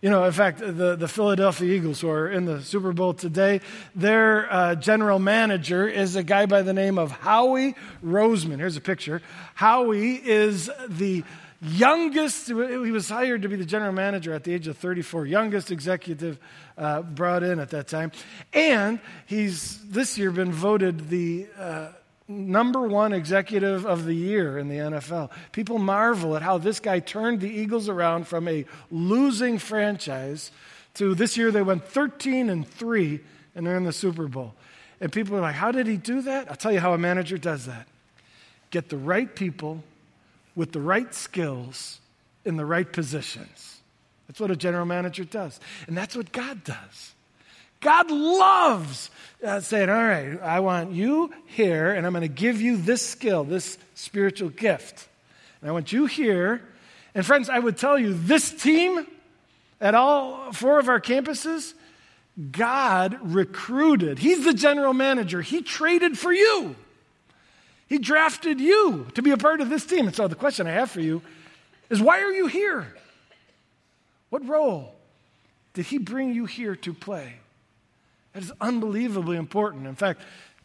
You 0.00 0.08
know, 0.08 0.24
in 0.24 0.32
fact, 0.32 0.58
the, 0.58 0.96
the 0.96 1.06
Philadelphia 1.06 1.70
Eagles, 1.70 2.00
who 2.00 2.08
are 2.08 2.30
in 2.30 2.46
the 2.46 2.62
Super 2.62 2.94
Bowl 2.94 3.12
today, 3.12 3.60
their 3.94 4.50
uh, 4.50 4.74
general 4.74 5.18
manager 5.18 5.86
is 5.86 6.16
a 6.16 6.22
guy 6.22 6.46
by 6.46 6.62
the 6.62 6.72
name 6.72 6.98
of 6.98 7.10
Howie 7.10 7.74
Roseman. 8.02 8.56
Here's 8.56 8.78
a 8.78 8.80
picture. 8.80 9.20
Howie 9.54 10.14
is 10.14 10.70
the 10.88 11.24
youngest, 11.60 12.46
he 12.46 12.54
was 12.54 13.10
hired 13.10 13.42
to 13.42 13.50
be 13.50 13.56
the 13.56 13.66
general 13.66 13.92
manager 13.92 14.32
at 14.32 14.44
the 14.44 14.54
age 14.54 14.66
of 14.66 14.78
34, 14.78 15.26
youngest 15.26 15.70
executive 15.70 16.38
uh, 16.78 17.02
brought 17.02 17.42
in 17.42 17.60
at 17.60 17.68
that 17.68 17.86
time. 17.86 18.12
And 18.54 18.98
he's 19.26 19.78
this 19.90 20.16
year 20.16 20.30
been 20.30 20.52
voted 20.52 21.10
the 21.10 21.48
uh, 21.58 21.88
number 22.28 22.86
one 22.86 23.14
executive 23.14 23.86
of 23.86 24.04
the 24.04 24.14
year 24.14 24.58
in 24.58 24.68
the 24.68 24.76
NFL. 24.76 25.30
People 25.52 25.78
marvel 25.78 26.36
at 26.36 26.42
how 26.42 26.58
this 26.58 26.78
guy 26.78 27.00
turned 27.00 27.40
the 27.40 27.50
Eagles 27.50 27.88
around 27.88 28.28
from 28.28 28.46
a 28.46 28.66
losing 28.90 29.58
franchise 29.58 30.52
to 30.94 31.14
this 31.14 31.36
year 31.36 31.50
they 31.50 31.62
went 31.62 31.84
13 31.84 32.50
and 32.50 32.68
3 32.68 33.20
and 33.54 33.66
they're 33.66 33.76
in 33.76 33.84
the 33.84 33.92
Super 33.92 34.28
Bowl. 34.28 34.54
And 35.00 35.12
people 35.12 35.36
are 35.36 35.40
like, 35.40 35.54
how 35.54 35.70
did 35.70 35.86
he 35.86 35.96
do 35.96 36.22
that? 36.22 36.50
I'll 36.50 36.56
tell 36.56 36.72
you 36.72 36.80
how 36.80 36.92
a 36.92 36.98
manager 36.98 37.38
does 37.38 37.66
that. 37.66 37.86
Get 38.70 38.88
the 38.88 38.96
right 38.96 39.34
people 39.34 39.82
with 40.54 40.72
the 40.72 40.80
right 40.80 41.14
skills 41.14 42.00
in 42.44 42.56
the 42.56 42.66
right 42.66 42.92
positions. 42.92 43.80
That's 44.26 44.40
what 44.40 44.50
a 44.50 44.56
general 44.56 44.84
manager 44.84 45.24
does. 45.24 45.60
And 45.86 45.96
that's 45.96 46.16
what 46.16 46.32
God 46.32 46.64
does. 46.64 47.14
God 47.80 48.10
loves 48.10 49.10
uh, 49.44 49.60
saying, 49.60 49.88
All 49.88 50.04
right, 50.04 50.40
I 50.42 50.60
want 50.60 50.92
you 50.92 51.32
here, 51.46 51.92
and 51.92 52.06
I'm 52.06 52.12
going 52.12 52.22
to 52.22 52.28
give 52.28 52.60
you 52.60 52.76
this 52.76 53.06
skill, 53.06 53.44
this 53.44 53.78
spiritual 53.94 54.48
gift. 54.48 55.08
And 55.60 55.70
I 55.70 55.72
want 55.72 55.92
you 55.92 56.06
here. 56.06 56.62
And 57.14 57.24
friends, 57.24 57.48
I 57.48 57.58
would 57.58 57.76
tell 57.76 57.98
you, 57.98 58.14
this 58.14 58.50
team 58.50 59.06
at 59.80 59.94
all 59.94 60.52
four 60.52 60.78
of 60.78 60.88
our 60.88 61.00
campuses, 61.00 61.74
God 62.50 63.18
recruited. 63.22 64.18
He's 64.18 64.44
the 64.44 64.54
general 64.54 64.92
manager. 64.92 65.42
He 65.42 65.62
traded 65.62 66.18
for 66.18 66.32
you. 66.32 66.76
He 67.88 67.98
drafted 67.98 68.60
you 68.60 69.06
to 69.14 69.22
be 69.22 69.30
a 69.30 69.36
part 69.36 69.60
of 69.60 69.70
this 69.70 69.86
team. 69.86 70.06
And 70.06 70.14
so 70.14 70.28
the 70.28 70.34
question 70.34 70.66
I 70.66 70.72
have 70.72 70.90
for 70.90 71.00
you 71.00 71.22
is 71.90 72.00
why 72.00 72.20
are 72.20 72.32
you 72.32 72.46
here? 72.46 72.94
What 74.30 74.46
role 74.46 74.94
did 75.72 75.86
he 75.86 75.98
bring 75.98 76.34
you 76.34 76.44
here 76.44 76.76
to 76.76 76.92
play? 76.92 77.34
That 78.32 78.42
is 78.42 78.52
unbelievably 78.60 79.36
important. 79.36 79.86
In 79.86 79.94
fact, 79.94 80.20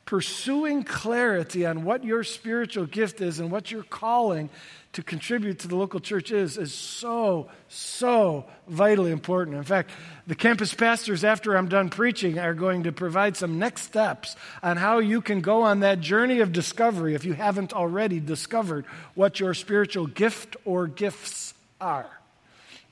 pursuing 0.05 0.83
clarity 0.83 1.65
on 1.65 1.83
what 1.83 2.03
your 2.03 2.23
spiritual 2.23 2.85
gift 2.85 3.21
is 3.21 3.39
and 3.39 3.49
what 3.49 3.71
your 3.71 3.83
calling 3.83 4.49
to 4.91 5.01
contribute 5.01 5.59
to 5.59 5.67
the 5.67 5.75
local 5.75 5.99
church 5.99 6.29
is 6.29 6.57
is 6.57 6.73
so 6.73 7.49
so 7.69 8.45
vitally 8.67 9.11
important 9.11 9.55
in 9.55 9.63
fact 9.63 9.89
the 10.27 10.35
campus 10.35 10.73
pastors 10.73 11.23
after 11.23 11.55
i'm 11.55 11.69
done 11.69 11.89
preaching 11.89 12.37
are 12.37 12.53
going 12.53 12.83
to 12.83 12.91
provide 12.91 13.37
some 13.37 13.57
next 13.57 13.83
steps 13.83 14.35
on 14.61 14.75
how 14.75 14.99
you 14.99 15.21
can 15.21 15.39
go 15.39 15.63
on 15.63 15.79
that 15.79 16.01
journey 16.01 16.41
of 16.41 16.51
discovery 16.51 17.15
if 17.15 17.23
you 17.23 17.33
haven't 17.33 17.71
already 17.71 18.19
discovered 18.19 18.85
what 19.15 19.39
your 19.39 19.53
spiritual 19.53 20.05
gift 20.05 20.57
or 20.65 20.85
gifts 20.85 21.53
are 21.79 22.09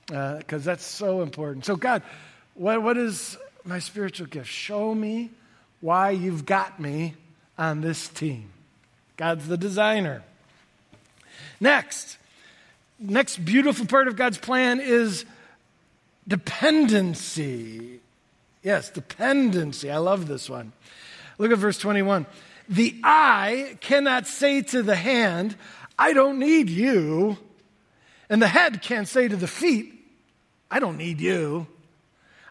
because 0.07 0.65
uh, 0.65 0.71
that's 0.71 0.85
so 0.85 1.21
important 1.21 1.65
so 1.65 1.75
god 1.75 2.01
what, 2.55 2.81
what 2.81 2.97
is 2.97 3.37
my 3.63 3.79
spiritual 3.79 4.27
gift 4.27 4.49
show 4.49 4.93
me 4.93 5.29
why 5.79 6.11
you've 6.11 6.45
got 6.45 6.79
me 6.79 7.15
on 7.57 7.81
this 7.81 8.07
team. 8.07 8.49
God's 9.17 9.47
the 9.47 9.57
designer. 9.57 10.23
Next, 11.59 12.17
next 12.99 13.37
beautiful 13.37 13.85
part 13.85 14.07
of 14.07 14.15
God's 14.15 14.37
plan 14.37 14.79
is 14.79 15.25
dependency. 16.27 17.99
Yes, 18.63 18.89
dependency. 18.89 19.91
I 19.91 19.97
love 19.97 20.27
this 20.27 20.49
one. 20.49 20.71
Look 21.37 21.51
at 21.51 21.57
verse 21.57 21.77
21. 21.77 22.25
The 22.69 22.99
eye 23.03 23.77
cannot 23.81 24.27
say 24.27 24.61
to 24.61 24.83
the 24.83 24.95
hand, 24.95 25.55
I 25.97 26.13
don't 26.13 26.39
need 26.39 26.69
you. 26.69 27.37
And 28.29 28.41
the 28.41 28.47
head 28.47 28.81
can't 28.81 29.07
say 29.07 29.27
to 29.27 29.35
the 29.35 29.47
feet, 29.47 29.93
I 30.69 30.79
don't 30.79 30.97
need 30.97 31.19
you. 31.19 31.67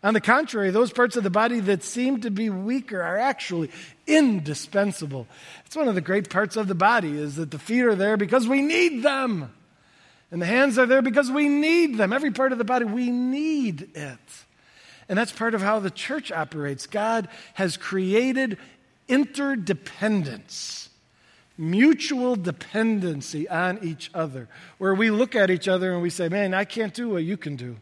On 0.02 0.14
the 0.14 0.20
contrary, 0.20 0.70
those 0.70 0.92
parts 0.92 1.16
of 1.16 1.24
the 1.24 1.30
body 1.30 1.60
that 1.60 1.82
seem 1.82 2.22
to 2.22 2.30
be 2.30 2.48
weaker 2.48 3.02
are 3.02 3.18
actually 3.18 3.70
indispensable. 4.06 5.26
It's 5.66 5.76
one 5.76 5.88
of 5.88 5.94
the 5.94 6.00
great 6.00 6.30
parts 6.30 6.56
of 6.56 6.68
the 6.68 6.74
body 6.74 7.18
is 7.18 7.36
that 7.36 7.50
the 7.50 7.58
feet 7.58 7.82
are 7.82 7.94
there 7.94 8.16
because 8.16 8.48
we 8.48 8.62
need 8.62 9.02
them. 9.02 9.52
And 10.30 10.40
the 10.40 10.46
hands 10.46 10.78
are 10.78 10.86
there 10.86 11.02
because 11.02 11.30
we 11.30 11.48
need 11.48 11.98
them. 11.98 12.12
Every 12.12 12.30
part 12.30 12.52
of 12.52 12.58
the 12.58 12.64
body, 12.64 12.86
we 12.86 13.10
need 13.10 13.94
it. 13.94 14.18
And 15.08 15.18
that's 15.18 15.32
part 15.32 15.54
of 15.54 15.60
how 15.60 15.80
the 15.80 15.90
church 15.90 16.32
operates. 16.32 16.86
God 16.86 17.28
has 17.54 17.76
created 17.76 18.56
interdependence, 19.06 20.88
mutual 21.58 22.36
dependency 22.36 23.48
on 23.48 23.80
each 23.82 24.10
other, 24.14 24.48
where 24.78 24.94
we 24.94 25.10
look 25.10 25.34
at 25.34 25.50
each 25.50 25.68
other 25.68 25.92
and 25.92 26.00
we 26.00 26.10
say, 26.10 26.28
Man, 26.28 26.54
I 26.54 26.64
can't 26.64 26.94
do 26.94 27.10
what 27.10 27.24
you 27.24 27.36
can 27.36 27.56
do. 27.56 27.76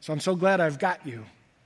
So 0.00 0.12
I'm 0.12 0.20
so 0.20 0.34
glad 0.34 0.60
I've 0.60 0.80
got 0.80 1.06
you 1.06 1.24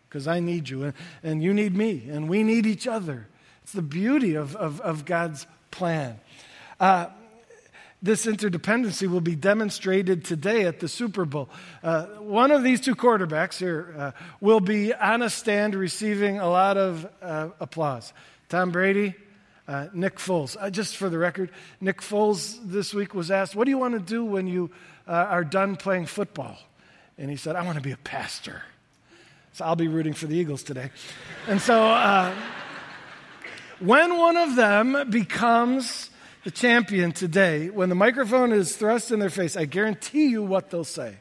because 0.09 0.27
I 0.27 0.41
need 0.41 0.69
you 0.69 0.85
and, 0.85 0.95
and 1.23 1.43
you 1.43 1.53
need 1.53 1.77
me 1.77 2.09
and 2.11 2.29
we 2.29 2.43
need 2.43 2.67
each 2.67 2.87
other. 2.87 3.29
It's 3.63 3.73
the 3.73 3.83
beauty 3.83 4.35
of, 4.35 4.55
of, 4.57 4.81
of 4.81 5.05
God's 5.05 5.47
plan. 5.71 6.21
Uh, 6.79 7.07
this 8.03 8.27
interdependency 8.27 9.09
will 9.09 9.21
be 9.21 9.35
demonstrated 9.35 10.25
today 10.25 10.65
at 10.65 10.81
the 10.81 10.89
Super 10.89 11.25
Bowl. 11.25 11.49
Uh, 11.83 12.05
one 12.21 12.51
of 12.51 12.63
these 12.63 12.81
two 12.81 12.95
quarterbacks 12.95 13.59
here 13.59 13.95
uh, 13.99 14.13
will 14.41 14.61
be 14.61 14.95
on 14.95 15.23
a 15.23 15.31
stand 15.31 15.75
receiving 15.75 16.39
a 16.39 16.49
lot 16.49 16.77
of 16.77 17.09
uh, 17.23 17.49
applause. 17.59 18.13
Tom 18.49 18.71
Brady, 18.71 19.15
uh, 19.67 19.89
Nick 19.93 20.17
Foles. 20.17 20.57
Uh, 20.61 20.71
just 20.71 20.97
for 20.97 21.09
the 21.09 21.19
record, 21.19 21.51
Nick 21.81 22.01
Foles 22.01 22.59
this 22.63 22.95
week 22.95 23.15
was 23.15 23.31
asked, 23.31 23.57
What 23.57 23.65
do 23.65 23.71
you 23.71 23.79
want 23.79 23.95
to 23.95 24.01
do 24.01 24.25
when 24.25 24.47
you 24.47 24.71
are 25.09 25.45
done 25.45 25.77
playing 25.77 26.07
football? 26.07 26.59
And 27.19 27.31
he 27.31 27.37
said, 27.37 27.57
I 27.57 27.63
want 27.65 27.77
to 27.77 27.83
be 27.83 27.93
a 27.93 27.97
pastor. 27.97 28.63
So 29.57 29.65
I'll 29.65 29.75
be 29.75 29.89
rooting 29.89 30.13
for 30.13 30.27
the 30.27 30.37
Eagles 30.37 30.63
today. 30.63 30.91
And 31.49 31.63
so 31.63 31.83
uh, 31.83 32.31
when 33.81 34.19
one 34.19 34.37
of 34.37 34.55
them 34.55 35.09
becomes 35.09 36.11
the 36.45 36.51
champion 36.51 37.13
today, 37.13 37.71
when 37.71 37.89
the 37.89 37.95
microphone 37.95 38.53
is 38.53 38.77
thrust 38.77 39.13
in 39.13 39.19
their 39.19 39.31
face, 39.31 39.57
I 39.57 39.65
guarantee 39.65 40.27
you 40.27 40.43
what 40.43 40.69
they'll 40.69 40.85
say. 40.85 41.17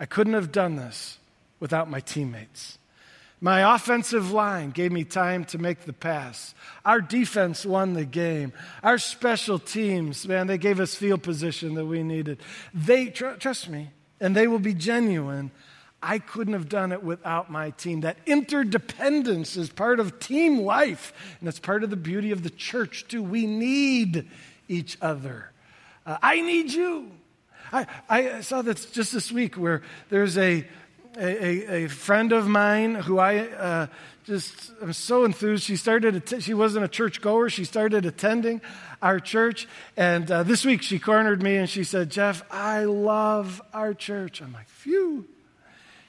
I 0.00 0.06
couldn't 0.06 0.32
have 0.32 0.50
done 0.50 0.74
this 0.74 1.18
without 1.60 1.88
my 1.88 2.00
teammates. 2.00 2.78
My 3.40 3.76
offensive 3.76 4.32
line 4.32 4.72
gave 4.72 4.90
me 4.90 5.04
time 5.04 5.44
to 5.46 5.58
make 5.58 5.82
the 5.82 5.92
pass. 5.92 6.52
Our 6.84 7.00
defense 7.00 7.64
won 7.64 7.92
the 7.92 8.04
game. 8.04 8.52
Our 8.82 8.98
special 8.98 9.60
teams, 9.60 10.26
man, 10.26 10.48
they 10.48 10.58
gave 10.58 10.80
us 10.80 10.96
field 10.96 11.22
position 11.22 11.74
that 11.74 11.86
we 11.86 12.02
needed. 12.02 12.40
They, 12.74 13.06
tr- 13.06 13.34
trust 13.38 13.68
me, 13.68 13.92
and 14.20 14.34
they 14.34 14.48
will 14.48 14.58
be 14.58 14.74
genuine 14.74 15.52
I 16.02 16.18
couldn't 16.18 16.54
have 16.54 16.68
done 16.68 16.92
it 16.92 17.02
without 17.02 17.50
my 17.50 17.70
team. 17.70 18.00
That 18.00 18.16
interdependence 18.26 19.56
is 19.56 19.68
part 19.68 20.00
of 20.00 20.18
team 20.18 20.60
life, 20.60 21.12
and 21.40 21.48
it's 21.48 21.58
part 21.58 21.84
of 21.84 21.90
the 21.90 21.96
beauty 21.96 22.30
of 22.32 22.42
the 22.42 22.50
church, 22.50 23.06
too. 23.08 23.22
We 23.22 23.46
need 23.46 24.28
each 24.68 24.96
other. 25.02 25.50
Uh, 26.06 26.16
I 26.22 26.40
need 26.40 26.72
you. 26.72 27.10
I, 27.72 27.86
I 28.08 28.40
saw 28.40 28.62
this 28.62 28.86
just 28.86 29.12
this 29.12 29.30
week 29.30 29.56
where 29.56 29.82
there's 30.08 30.38
a, 30.38 30.66
a, 31.18 31.84
a 31.84 31.88
friend 31.88 32.32
of 32.32 32.48
mine 32.48 32.94
who 32.94 33.18
I 33.18 33.38
uh, 33.40 33.86
just 34.24 34.72
am 34.80 34.92
so 34.92 35.24
enthused. 35.24 35.64
She 35.64 35.76
started, 35.76 36.16
att- 36.16 36.42
she 36.42 36.54
wasn't 36.54 36.84
a 36.84 36.88
church 36.88 37.20
goer, 37.20 37.50
she 37.50 37.64
started 37.64 38.06
attending 38.06 38.60
our 39.02 39.20
church. 39.20 39.68
And 39.96 40.30
uh, 40.30 40.42
this 40.44 40.64
week 40.64 40.82
she 40.82 40.98
cornered 40.98 41.42
me 41.42 41.56
and 41.56 41.68
she 41.68 41.84
said, 41.84 42.10
Jeff, 42.10 42.42
I 42.50 42.84
love 42.84 43.60
our 43.74 43.94
church. 43.94 44.40
I'm 44.40 44.52
like, 44.52 44.68
phew. 44.68 45.26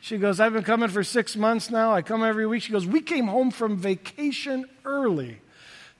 She 0.01 0.17
goes, 0.17 0.39
I've 0.39 0.51
been 0.51 0.63
coming 0.63 0.89
for 0.89 1.03
six 1.03 1.35
months 1.35 1.69
now. 1.69 1.93
I 1.93 2.01
come 2.01 2.23
every 2.23 2.47
week. 2.47 2.63
She 2.63 2.71
goes, 2.71 2.87
We 2.87 3.01
came 3.01 3.27
home 3.27 3.51
from 3.51 3.77
vacation 3.77 4.65
early 4.83 5.39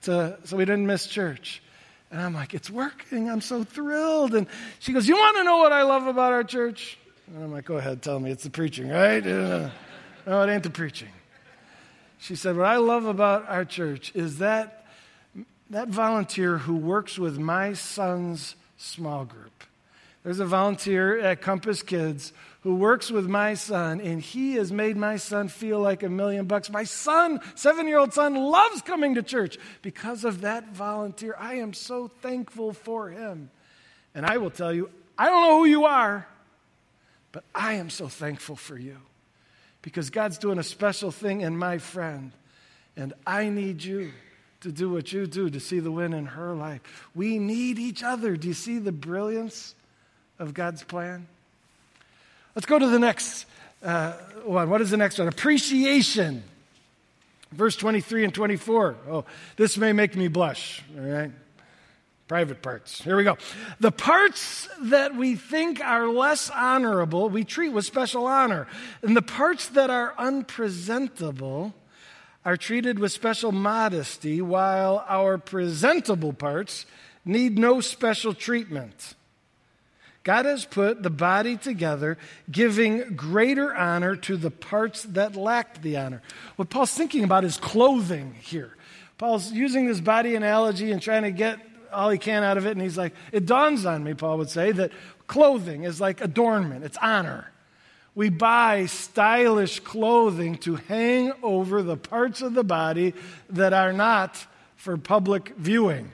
to, 0.02 0.36
so 0.42 0.56
we 0.56 0.64
didn't 0.64 0.86
miss 0.86 1.06
church. 1.06 1.62
And 2.10 2.20
I'm 2.20 2.34
like, 2.34 2.52
It's 2.52 2.68
working. 2.68 3.30
I'm 3.30 3.40
so 3.40 3.62
thrilled. 3.62 4.34
And 4.34 4.48
she 4.80 4.92
goes, 4.92 5.06
You 5.06 5.14
want 5.14 5.36
to 5.36 5.44
know 5.44 5.58
what 5.58 5.72
I 5.72 5.82
love 5.82 6.08
about 6.08 6.32
our 6.32 6.42
church? 6.42 6.98
And 7.28 7.44
I'm 7.44 7.52
like, 7.52 7.64
Go 7.64 7.76
ahead, 7.76 8.02
tell 8.02 8.18
me. 8.18 8.32
It's 8.32 8.42
the 8.42 8.50
preaching, 8.50 8.88
right? 8.88 9.24
no, 9.24 9.70
it 10.26 10.50
ain't 10.50 10.64
the 10.64 10.70
preaching. 10.70 11.10
She 12.18 12.34
said, 12.34 12.56
What 12.56 12.66
I 12.66 12.78
love 12.78 13.04
about 13.04 13.48
our 13.48 13.64
church 13.64 14.10
is 14.16 14.38
that, 14.38 14.84
that 15.70 15.86
volunteer 15.86 16.58
who 16.58 16.74
works 16.74 17.20
with 17.20 17.38
my 17.38 17.74
son's 17.74 18.56
small 18.76 19.24
group. 19.24 19.62
There's 20.24 20.40
a 20.40 20.46
volunteer 20.46 21.18
at 21.18 21.40
Compass 21.40 21.82
Kids 21.82 22.32
who 22.60 22.76
works 22.76 23.10
with 23.10 23.26
my 23.26 23.54
son, 23.54 24.00
and 24.00 24.20
he 24.20 24.54
has 24.54 24.70
made 24.70 24.96
my 24.96 25.16
son 25.16 25.48
feel 25.48 25.80
like 25.80 26.04
a 26.04 26.08
million 26.08 26.46
bucks. 26.46 26.70
My 26.70 26.84
son, 26.84 27.40
seven 27.56 27.88
year 27.88 27.98
old 27.98 28.12
son, 28.12 28.34
loves 28.34 28.82
coming 28.82 29.16
to 29.16 29.22
church 29.22 29.58
because 29.82 30.24
of 30.24 30.42
that 30.42 30.68
volunteer. 30.72 31.34
I 31.36 31.54
am 31.54 31.72
so 31.72 32.06
thankful 32.06 32.72
for 32.72 33.08
him. 33.08 33.50
And 34.14 34.24
I 34.24 34.38
will 34.38 34.50
tell 34.50 34.72
you, 34.72 34.90
I 35.18 35.26
don't 35.26 35.42
know 35.42 35.58
who 35.58 35.64
you 35.64 35.86
are, 35.86 36.28
but 37.32 37.42
I 37.52 37.74
am 37.74 37.90
so 37.90 38.06
thankful 38.06 38.54
for 38.54 38.78
you 38.78 38.98
because 39.82 40.10
God's 40.10 40.38
doing 40.38 40.58
a 40.58 40.62
special 40.62 41.10
thing 41.10 41.40
in 41.40 41.56
my 41.56 41.78
friend, 41.78 42.30
and 42.96 43.12
I 43.26 43.48
need 43.48 43.82
you 43.82 44.12
to 44.60 44.70
do 44.70 44.88
what 44.88 45.12
you 45.12 45.26
do 45.26 45.50
to 45.50 45.58
see 45.58 45.80
the 45.80 45.90
win 45.90 46.12
in 46.12 46.26
her 46.26 46.54
life. 46.54 47.10
We 47.12 47.40
need 47.40 47.80
each 47.80 48.04
other. 48.04 48.36
Do 48.36 48.46
you 48.46 48.54
see 48.54 48.78
the 48.78 48.92
brilliance 48.92 49.74
of 50.42 50.54
God's 50.54 50.82
plan? 50.82 51.26
Let's 52.54 52.66
go 52.66 52.78
to 52.78 52.88
the 52.88 52.98
next 52.98 53.46
uh, 53.82 54.12
one. 54.44 54.68
What 54.68 54.80
is 54.80 54.90
the 54.90 54.96
next 54.96 55.18
one? 55.18 55.28
Appreciation. 55.28 56.42
Verse 57.52 57.76
23 57.76 58.24
and 58.24 58.34
24. 58.34 58.96
Oh, 59.08 59.24
this 59.56 59.78
may 59.78 59.92
make 59.92 60.16
me 60.16 60.28
blush, 60.28 60.82
all 60.98 61.04
right? 61.04 61.30
Private 62.26 62.62
parts. 62.62 63.00
Here 63.02 63.16
we 63.16 63.24
go. 63.24 63.36
The 63.78 63.92
parts 63.92 64.68
that 64.80 65.14
we 65.14 65.36
think 65.36 65.80
are 65.80 66.08
less 66.08 66.50
honorable, 66.50 67.28
we 67.28 67.44
treat 67.44 67.68
with 67.70 67.84
special 67.84 68.26
honor. 68.26 68.66
And 69.02 69.16
the 69.16 69.22
parts 69.22 69.68
that 69.68 69.90
are 69.90 70.14
unpresentable 70.18 71.74
are 72.44 72.56
treated 72.56 72.98
with 72.98 73.12
special 73.12 73.52
modesty, 73.52 74.40
while 74.40 75.04
our 75.08 75.38
presentable 75.38 76.32
parts 76.32 76.86
need 77.24 77.58
no 77.58 77.80
special 77.80 78.34
treatment. 78.34 79.14
God 80.24 80.46
has 80.46 80.64
put 80.64 81.02
the 81.02 81.10
body 81.10 81.56
together, 81.56 82.16
giving 82.50 83.16
greater 83.16 83.74
honor 83.74 84.14
to 84.16 84.36
the 84.36 84.50
parts 84.50 85.02
that 85.04 85.34
lacked 85.34 85.82
the 85.82 85.96
honor. 85.96 86.22
What 86.56 86.70
Paul's 86.70 86.92
thinking 86.92 87.24
about 87.24 87.44
is 87.44 87.56
clothing 87.56 88.34
here. 88.40 88.76
Paul's 89.18 89.52
using 89.52 89.86
this 89.86 90.00
body 90.00 90.34
analogy 90.34 90.92
and 90.92 91.02
trying 91.02 91.22
to 91.22 91.32
get 91.32 91.58
all 91.92 92.10
he 92.10 92.18
can 92.18 92.42
out 92.42 92.56
of 92.56 92.66
it. 92.66 92.72
And 92.72 92.80
he's 92.80 92.98
like, 92.98 93.14
it 93.32 93.46
dawns 93.46 93.84
on 93.84 94.02
me, 94.04 94.14
Paul 94.14 94.38
would 94.38 94.50
say, 94.50 94.72
that 94.72 94.92
clothing 95.26 95.84
is 95.84 96.00
like 96.00 96.20
adornment, 96.20 96.84
it's 96.84 96.98
honor. 97.00 97.48
We 98.14 98.28
buy 98.28 98.86
stylish 98.86 99.80
clothing 99.80 100.58
to 100.58 100.76
hang 100.76 101.32
over 101.42 101.82
the 101.82 101.96
parts 101.96 102.42
of 102.42 102.52
the 102.54 102.64
body 102.64 103.14
that 103.50 103.72
are 103.72 103.92
not 103.92 104.46
for 104.76 104.96
public 104.98 105.54
viewing. 105.56 106.12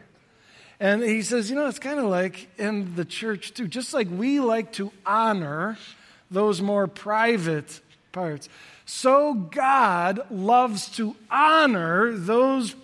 And 0.80 1.02
he 1.02 1.22
says, 1.22 1.50
you 1.50 1.56
know, 1.56 1.66
it's 1.66 1.78
kind 1.78 1.98
of 1.98 2.06
like 2.06 2.48
in 2.58 2.94
the 2.94 3.04
church 3.04 3.54
too. 3.54 3.66
Just 3.66 3.92
like 3.92 4.08
we 4.10 4.40
like 4.40 4.72
to 4.74 4.92
honor 5.04 5.76
those 6.30 6.60
more 6.60 6.86
private 6.86 7.80
parts. 8.12 8.48
So 8.86 9.34
God 9.34 10.30
loves 10.30 10.88
to 10.96 11.16
honor 11.30 12.12
those 12.12 12.74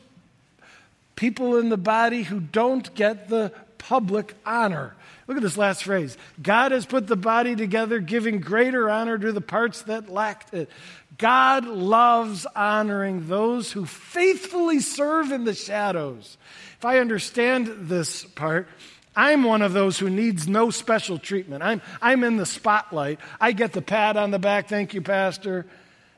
people 1.17 1.57
in 1.59 1.69
the 1.69 1.77
body 1.77 2.25
who 2.25 2.41
don't 2.41 2.95
get 2.95 3.29
the 3.29 3.53
public 3.79 4.35
honor. 4.45 4.95
Look 5.27 5.37
at 5.37 5.43
this 5.43 5.57
last 5.57 5.85
phrase 5.85 6.19
God 6.43 6.73
has 6.73 6.85
put 6.85 7.07
the 7.07 7.17
body 7.17 7.57
together, 7.57 8.01
giving 8.01 8.41
greater 8.41 8.91
honor 8.91 9.17
to 9.19 9.33
the 9.33 9.41
parts 9.41 9.83
that 9.83 10.09
lacked 10.09 10.53
it. 10.53 10.69
God 11.17 11.65
loves 11.67 12.45
honoring 12.57 13.29
those 13.29 13.73
who 13.73 13.87
faithfully 13.87 14.81
serve 14.81 15.31
in 15.31 15.45
the 15.45 15.55
shadows. 15.55 16.37
If 16.85 16.89
I 16.89 16.99
understand 16.99 17.89
this 17.89 18.25
part, 18.27 18.69
I'm 19.17 19.43
one 19.43 19.63
of 19.63 19.73
those 19.73 19.99
who 19.99 20.11
needs 20.11 20.47
no 20.47 20.69
special 20.69 21.17
treatment. 21.17 21.63
I'm, 21.63 21.81
I'm 22.03 22.23
in 22.25 22.37
the 22.37 22.45
spotlight. 22.45 23.21
I 23.41 23.53
get 23.53 23.73
the 23.73 23.81
pat 23.81 24.19
on 24.19 24.31
the 24.33 24.39
back, 24.39 24.69
thank 24.69 24.93
you, 24.93 25.01
Pastor. 25.01 25.65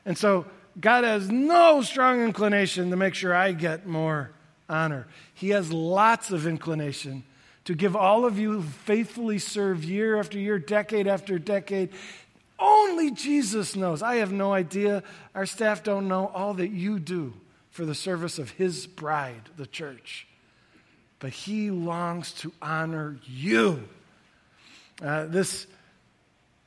And 0.03 0.17
so 0.17 0.45
God 0.77 1.05
has 1.05 1.31
no 1.31 1.81
strong 1.83 2.21
inclination 2.21 2.89
to 2.89 2.97
make 2.97 3.13
sure 3.13 3.33
I 3.33 3.53
get 3.53 3.87
more 3.87 4.31
honor. 4.67 5.07
He 5.33 5.51
has 5.51 5.71
lots 5.71 6.31
of 6.31 6.45
inclination 6.45 7.23
to 7.63 7.73
give 7.73 7.95
all 7.95 8.25
of 8.25 8.37
you 8.37 8.59
who 8.59 8.61
faithfully 8.61 9.39
serve 9.39 9.85
year 9.85 10.19
after 10.19 10.37
year, 10.37 10.59
decade 10.59 11.07
after 11.07 11.39
decade. 11.39 11.91
Only 12.59 13.11
Jesus 13.11 13.77
knows. 13.77 14.01
I 14.01 14.15
have 14.15 14.33
no 14.33 14.51
idea. 14.51 15.03
Our 15.33 15.45
staff 15.45 15.81
don't 15.81 16.09
know 16.09 16.27
all 16.35 16.55
that 16.55 16.71
you 16.71 16.99
do 16.99 17.35
for 17.69 17.85
the 17.85 17.95
service 17.95 18.37
of 18.37 18.49
his 18.49 18.85
bride, 18.85 19.43
the 19.55 19.65
church. 19.65 20.27
But 21.19 21.31
he 21.31 21.71
longs 21.71 22.31
to 22.33 22.53
honor 22.61 23.17
you. 23.25 23.87
Uh, 25.01 25.25
this 25.25 25.67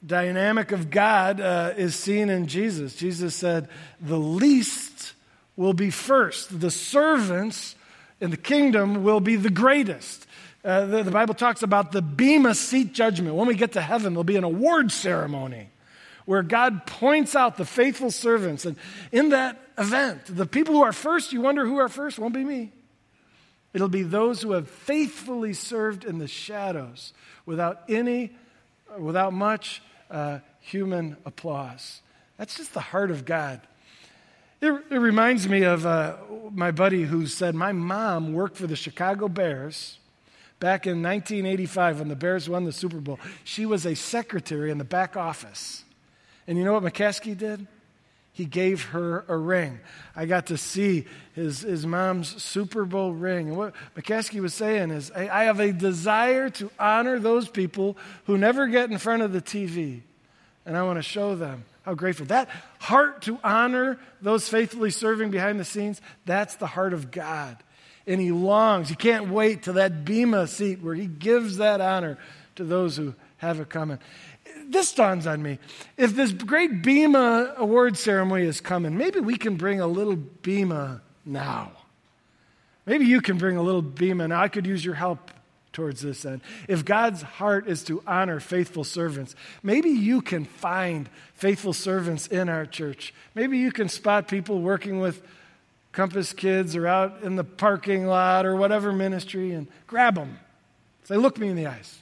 dynamic 0.05 0.73
of 0.73 0.91
God 0.91 1.41
uh, 1.41 1.75
is 1.77 1.95
seen 1.95 2.31
in 2.31 2.47
Jesus. 2.47 2.97
Jesus 2.97 3.35
said, 3.35 3.69
The 4.01 4.19
least 4.19 5.15
will 5.57 5.73
be 5.73 5.91
first, 5.91 6.61
the 6.61 6.71
servants 6.71 7.77
in 8.21 8.31
the 8.31 8.37
kingdom 8.37 9.03
will 9.03 9.21
be 9.21 9.37
the 9.37 9.51
greatest. 9.51 10.27
Uh, 10.65 10.87
the, 10.87 11.03
the, 11.05 11.11
Bible 11.11 11.35
talks 11.35 11.63
about 11.63 11.91
the 11.91 12.03
Bema 12.03 12.55
seat 12.55 12.93
judgment. 12.93 13.35
When 13.35 13.47
we 13.47 13.55
get 13.55 13.73
to 13.73 13.81
heaven, 13.81 14.13
there'll 14.13 14.25
be 14.25 14.37
an 14.37 14.45
award 14.45 14.93
ceremony 14.93 15.71
where 16.27 16.43
God 16.43 16.87
points 16.87 17.35
out 17.35 17.57
the 17.57 17.65
faithful 17.65 18.11
servants. 18.11 18.67
And 18.67 18.77
in 19.11 19.31
that 19.31 19.61
event, 19.79 20.21
the 20.27 20.47
people 20.47 20.75
who 20.75 20.83
are 20.83 20.93
first, 20.93 21.33
you 21.33 21.41
wonder 21.41 21.65
who 21.65 21.79
are 21.79 21.89
first, 21.89 22.19
won't 22.19 22.35
be 22.35 22.45
me. 22.45 22.73
It'll 23.73 23.89
be 23.89 24.03
those 24.03 24.43
who 24.43 24.53
have 24.53 24.69
faithfully 24.69 25.53
served 25.53 26.05
in 26.05 26.19
the 26.19 26.27
shadows 26.27 27.13
without 27.47 27.83
any, 27.89 28.33
without 28.99 29.33
much 29.33 29.83
uh, 30.11 30.41
human 30.61 31.17
applause. 31.25 32.03
That's 32.37 32.57
just 32.57 32.75
the 32.75 32.81
heart 32.81 33.11
of 33.11 33.25
God. 33.25 33.61
It, 34.61 34.73
it 34.91 34.99
reminds 34.99 35.49
me 35.49 35.63
of 35.63 35.87
uh, 35.87 36.17
my 36.53 36.71
buddy 36.71 37.05
who 37.05 37.27
said, 37.27 37.55
My 37.55 37.73
mom 37.73 38.35
worked 38.35 38.57
for 38.57 38.67
the 38.67 38.77
Chicago 38.77 39.29
Bears 39.29 39.99
back 40.59 40.87
in 40.87 41.03
1985 41.03 42.01
when 42.01 42.09
the 42.09 42.17
Bears 42.17 42.49
won 42.49 42.65
the 42.65 42.73
Super 42.73 42.99
Bowl. 42.99 43.19
She 43.45 43.65
was 43.65 43.87
a 43.87 43.95
secretary 43.95 44.71
in 44.71 44.79
the 44.79 44.85
back 44.85 45.17
office. 45.17 45.85
And 46.47 46.59
you 46.59 46.65
know 46.65 46.75
what 46.75 46.83
McCaskey 46.83 47.37
did? 47.37 47.67
He 48.41 48.47
gave 48.47 48.85
her 48.85 49.27
a 49.29 49.37
ring. 49.37 49.81
I 50.17 50.25
got 50.25 50.47
to 50.47 50.57
see 50.57 51.05
his, 51.35 51.61
his 51.61 51.85
mom's 51.85 52.43
Super 52.43 52.87
Bowl 52.87 53.13
ring. 53.13 53.49
And 53.49 53.57
what 53.59 53.75
McCaskey 53.95 54.41
was 54.41 54.55
saying 54.55 54.93
is, 54.93 55.11
I 55.11 55.45
have 55.45 55.61
a 55.61 55.75
desire 55.75 56.49
to 56.49 56.71
honor 56.79 57.19
those 57.19 57.51
people 57.51 57.99
who 58.25 58.39
never 58.39 58.67
get 58.67 58.91
in 58.91 58.97
front 58.97 59.21
of 59.21 59.35
the 59.35 59.43
TV. 59.43 60.01
And 60.65 60.75
I 60.75 60.85
want 60.85 60.97
to 60.97 61.03
show 61.03 61.37
them 61.37 61.67
how 61.83 61.93
grateful. 61.93 62.25
That 62.25 62.49
heart 62.79 63.21
to 63.25 63.39
honor 63.45 63.99
those 64.23 64.49
faithfully 64.49 64.91
serving 64.91 65.31
behind 65.31 65.61
the 65.61 65.65
scenes, 65.67 66.01
that's 66.25 66.57
the 66.57 66.67
heart 66.67 66.95
of 66.95 67.11
God. 67.11 67.59
And 68.07 68.23
he 68.23 68.33
longs, 68.33 68.89
he 68.89 68.95
can't 68.95 69.29
wait 69.29 69.65
to 69.65 69.75
that 69.75 70.07
Bema 70.07 70.47
seat 70.47 70.81
where 70.81 70.95
he 70.95 71.07
gives 71.07 71.59
that 71.59 71.83
honor 71.83 72.17
to 72.57 72.65
those 72.65 72.97
who 72.97 73.15
have 73.37 73.61
it 73.61 73.69
coming. 73.69 73.99
This 74.69 74.93
dawns 74.93 75.27
on 75.27 75.43
me. 75.43 75.59
If 75.97 76.15
this 76.15 76.33
great 76.33 76.83
Bema 76.83 77.55
award 77.57 77.97
ceremony 77.97 78.45
is 78.45 78.61
coming, 78.61 78.97
maybe 78.97 79.21
we 79.21 79.37
can 79.37 79.57
bring 79.57 79.81
a 79.81 79.87
little 79.87 80.17
Bema 80.17 81.03
now. 81.25 81.73
Maybe 82.87 83.05
you 83.07 83.21
can 83.21 83.39
bring 83.39 83.57
a 83.57 83.63
little 83.63 83.83
Bema 83.83 84.29
now. 84.29 84.41
I 84.41 84.49
could 84.49 84.67
use 84.67 84.85
your 84.85 84.95
help 84.95 85.31
towards 85.73 86.01
this 86.01 86.25
end. 86.25 86.41
If 86.69 86.85
God's 86.85 87.23
heart 87.23 87.69
is 87.69 87.85
to 87.85 88.03
honor 88.07 88.41
faithful 88.41 88.85
servants, 88.85 89.35
maybe 89.63 89.91
you 89.91 90.21
can 90.21 90.45
find 90.45 91.09
faithful 91.35 91.73
servants 91.73 92.27
in 92.27 92.49
our 92.49 92.67
church. 92.67 93.15
Maybe 93.35 93.59
you 93.59 93.73
can 93.73 93.89
spot 93.89 94.29
people 94.29 94.61
working 94.61 95.01
with 95.01 95.23
Compass 95.93 96.33
Kids 96.33 96.77
or 96.77 96.87
out 96.87 97.23
in 97.23 97.37
the 97.37 97.45
parking 97.45 98.07
lot 98.07 98.47
or 98.47 98.57
whatever 98.57 98.93
ministry 98.93 99.53
and 99.53 99.67
grab 99.87 100.15
them. 100.15 100.39
Say, 101.05 101.17
Look 101.17 101.39
me 101.39 101.49
in 101.49 101.57
the 101.57 101.67
eyes. 101.67 101.99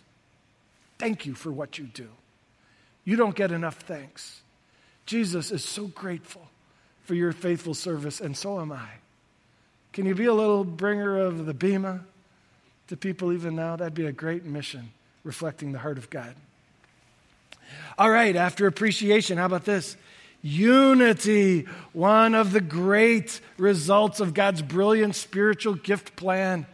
Thank 0.99 1.27
you 1.27 1.35
for 1.35 1.51
what 1.51 1.79
you 1.79 1.85
do. 1.85 2.09
You 3.09 3.17
don't 3.17 3.35
get 3.35 3.53
enough 3.53 3.77
thanks. 3.77 4.43
Jesus 5.07 5.51
is 5.51 5.65
so 5.65 5.87
grateful 5.87 6.47
for 7.05 7.15
your 7.15 7.33
faithful 7.33 7.73
service, 7.73 8.21
and 8.21 8.37
so 8.37 8.61
am 8.61 8.71
I. 8.71 8.89
Can 9.95 10.05
you 10.05 10.15
be 10.15 10.27
a 10.27 10.35
little 10.35 10.63
bringer 10.63 11.19
of 11.19 11.47
the 11.47 11.55
Bema? 11.55 12.01
to 12.89 12.97
people 12.97 13.33
even 13.33 13.55
now, 13.55 13.77
that'd 13.77 13.95
be 13.95 14.07
a 14.07 14.13
great 14.13 14.45
mission 14.45 14.91
reflecting 15.23 15.73
the 15.73 15.79
heart 15.79 15.99
of 15.99 16.11
God. 16.11 16.35
All 17.99 18.11
right, 18.11 18.35
after 18.35 18.67
appreciation, 18.67 19.39
how 19.39 19.47
about 19.47 19.65
this? 19.65 19.97
Unity, 20.41 21.67
one 21.93 22.35
of 22.35 22.53
the 22.53 22.61
great 22.61 23.41
results 23.59 24.21
of 24.21 24.35
God's 24.35 24.63
brilliant 24.63 25.15
spiritual 25.17 25.75
gift 25.75 26.17
plan 26.17 26.67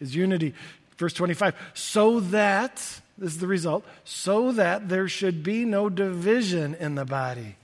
is 0.00 0.14
unity. 0.14 0.54
Verse 0.98 1.12
25, 1.12 1.54
so 1.74 2.20
that, 2.20 2.76
this 3.18 3.32
is 3.32 3.38
the 3.38 3.46
result, 3.46 3.84
so 4.04 4.52
that 4.52 4.88
there 4.88 5.08
should 5.08 5.42
be 5.42 5.64
no 5.64 5.88
division 5.88 6.74
in 6.74 6.94
the 6.94 7.04
body. 7.04 7.56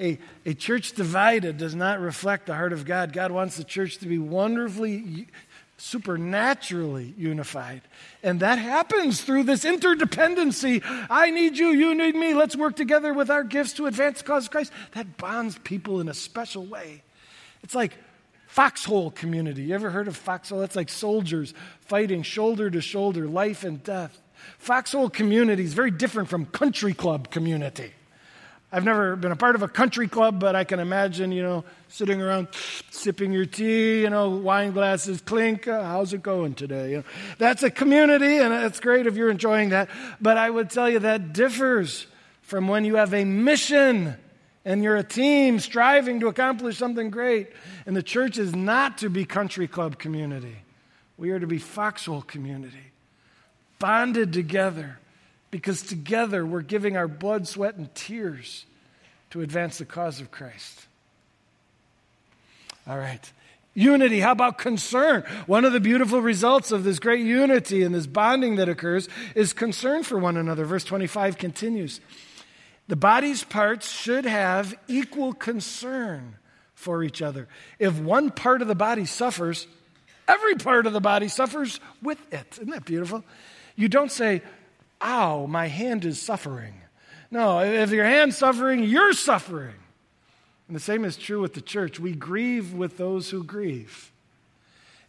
A, 0.00 0.18
a 0.44 0.54
church 0.54 0.92
divided 0.92 1.56
does 1.56 1.74
not 1.74 2.00
reflect 2.00 2.46
the 2.46 2.54
heart 2.54 2.72
of 2.72 2.84
God. 2.84 3.12
God 3.12 3.30
wants 3.30 3.56
the 3.56 3.64
church 3.64 3.98
to 3.98 4.06
be 4.08 4.18
wonderfully 4.18 5.28
supernaturally 5.76 7.14
unified. 7.18 7.82
And 8.22 8.40
that 8.40 8.58
happens 8.58 9.22
through 9.22 9.44
this 9.44 9.64
interdependency. 9.64 10.82
I 11.10 11.30
need 11.30 11.58
you, 11.58 11.68
you 11.68 11.94
need 11.94 12.14
me. 12.14 12.34
Let's 12.34 12.56
work 12.56 12.76
together 12.76 13.12
with 13.12 13.30
our 13.30 13.44
gifts 13.44 13.74
to 13.74 13.86
advance 13.86 14.18
the 14.18 14.24
cause 14.24 14.46
of 14.46 14.50
Christ. 14.50 14.72
That 14.92 15.16
bonds 15.16 15.58
people 15.58 16.00
in 16.00 16.08
a 16.08 16.14
special 16.14 16.64
way. 16.64 17.02
It's 17.62 17.74
like 17.74 17.96
foxhole 18.54 19.10
community. 19.10 19.64
You 19.64 19.74
ever 19.74 19.90
heard 19.90 20.06
of 20.06 20.16
foxhole? 20.16 20.60
That's 20.60 20.76
like 20.76 20.88
soldiers 20.88 21.54
fighting 21.80 22.22
shoulder 22.22 22.70
to 22.70 22.80
shoulder, 22.80 23.26
life 23.26 23.64
and 23.64 23.82
death. 23.82 24.22
Foxhole 24.58 25.10
community 25.10 25.64
is 25.64 25.74
very 25.74 25.90
different 25.90 26.28
from 26.28 26.46
country 26.46 26.94
club 26.94 27.32
community. 27.32 27.92
I've 28.70 28.84
never 28.84 29.16
been 29.16 29.32
a 29.32 29.36
part 29.36 29.56
of 29.56 29.62
a 29.62 29.68
country 29.68 30.06
club, 30.06 30.38
but 30.38 30.54
I 30.54 30.62
can 30.62 30.78
imagine, 30.78 31.32
you 31.32 31.42
know, 31.42 31.64
sitting 31.88 32.22
around 32.22 32.46
sipping 32.92 33.32
your 33.32 33.44
tea, 33.44 34.02
you 34.02 34.10
know, 34.10 34.30
wine 34.30 34.70
glasses 34.70 35.20
clink. 35.20 35.66
Uh, 35.66 35.82
how's 35.82 36.12
it 36.12 36.22
going 36.22 36.54
today? 36.54 36.92
You 36.92 36.96
know, 36.98 37.04
that's 37.38 37.64
a 37.64 37.70
community, 37.70 38.38
and 38.38 38.54
it's 38.54 38.78
great 38.78 39.08
if 39.08 39.16
you're 39.16 39.30
enjoying 39.30 39.70
that. 39.70 39.90
But 40.20 40.38
I 40.38 40.48
would 40.48 40.70
tell 40.70 40.88
you 40.88 41.00
that 41.00 41.32
differs 41.32 42.06
from 42.42 42.68
when 42.68 42.84
you 42.84 42.94
have 42.96 43.14
a 43.14 43.24
mission 43.24 44.14
and 44.64 44.82
you're 44.82 44.96
a 44.96 45.04
team 45.04 45.60
striving 45.60 46.20
to 46.20 46.28
accomplish 46.28 46.78
something 46.78 47.10
great. 47.10 47.50
And 47.86 47.94
the 47.94 48.02
church 48.02 48.38
is 48.38 48.54
not 48.54 48.98
to 48.98 49.10
be 49.10 49.24
country 49.24 49.68
club 49.68 49.98
community. 49.98 50.56
We 51.16 51.30
are 51.30 51.38
to 51.38 51.46
be 51.46 51.58
foxhole 51.58 52.22
community, 52.22 52.92
bonded 53.78 54.32
together 54.32 54.98
because 55.50 55.82
together 55.82 56.44
we're 56.44 56.62
giving 56.62 56.96
our 56.96 57.06
blood, 57.06 57.46
sweat, 57.46 57.76
and 57.76 57.94
tears 57.94 58.64
to 59.30 59.42
advance 59.42 59.78
the 59.78 59.84
cause 59.84 60.20
of 60.20 60.30
Christ. 60.30 60.86
All 62.88 62.98
right. 62.98 63.32
Unity. 63.74 64.20
How 64.20 64.32
about 64.32 64.58
concern? 64.58 65.24
One 65.46 65.64
of 65.64 65.72
the 65.72 65.80
beautiful 65.80 66.20
results 66.20 66.72
of 66.72 66.84
this 66.84 66.98
great 66.98 67.24
unity 67.24 67.82
and 67.82 67.94
this 67.94 68.06
bonding 68.06 68.56
that 68.56 68.68
occurs 68.68 69.08
is 69.34 69.52
concern 69.52 70.02
for 70.02 70.18
one 70.18 70.36
another. 70.36 70.64
Verse 70.64 70.84
25 70.84 71.38
continues 71.38 72.00
The 72.88 72.96
body's 72.96 73.44
parts 73.44 73.90
should 73.90 74.24
have 74.26 74.74
equal 74.88 75.32
concern 75.32 76.36
for 76.74 77.02
each 77.02 77.22
other. 77.22 77.48
If 77.78 77.98
one 77.98 78.30
part 78.30 78.60
of 78.60 78.68
the 78.68 78.74
body 78.74 79.06
suffers, 79.06 79.66
every 80.28 80.54
part 80.56 80.86
of 80.86 80.92
the 80.92 81.00
body 81.00 81.28
suffers 81.28 81.80
with 82.02 82.18
it. 82.32 82.46
Isn't 82.60 82.70
that 82.70 82.84
beautiful? 82.84 83.24
You 83.74 83.88
don't 83.88 84.12
say, 84.12 84.42
ow, 85.00 85.46
my 85.46 85.66
hand 85.66 86.04
is 86.04 86.20
suffering. 86.20 86.74
No, 87.30 87.60
if 87.60 87.90
your 87.90 88.04
hand's 88.04 88.36
suffering, 88.36 88.84
you're 88.84 89.12
suffering. 89.12 89.74
And 90.68 90.76
the 90.76 90.80
same 90.80 91.04
is 91.04 91.16
true 91.16 91.40
with 91.40 91.54
the 91.54 91.60
church. 91.60 91.98
We 91.98 92.12
grieve 92.12 92.72
with 92.72 92.96
those 92.96 93.30
who 93.30 93.44
grieve. 93.44 94.12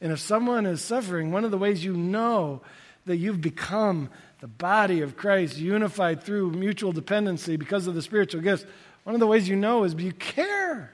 And 0.01 0.11
if 0.11 0.19
someone 0.19 0.65
is 0.65 0.81
suffering, 0.81 1.31
one 1.31 1.45
of 1.45 1.51
the 1.51 1.57
ways 1.57 1.83
you 1.83 1.93
know 1.93 2.61
that 3.05 3.17
you've 3.17 3.41
become 3.41 4.09
the 4.39 4.47
body 4.47 5.01
of 5.01 5.15
Christ, 5.15 5.57
unified 5.57 6.23
through 6.23 6.51
mutual 6.51 6.91
dependency 6.91 7.55
because 7.55 7.87
of 7.87 7.95
the 7.95 8.01
spiritual 8.01 8.41
gifts, 8.41 8.65
One 9.03 9.15
of 9.15 9.19
the 9.19 9.27
ways 9.27 9.47
you 9.47 9.55
know 9.55 9.83
is 9.83 9.93
you 9.93 10.11
care. 10.13 10.91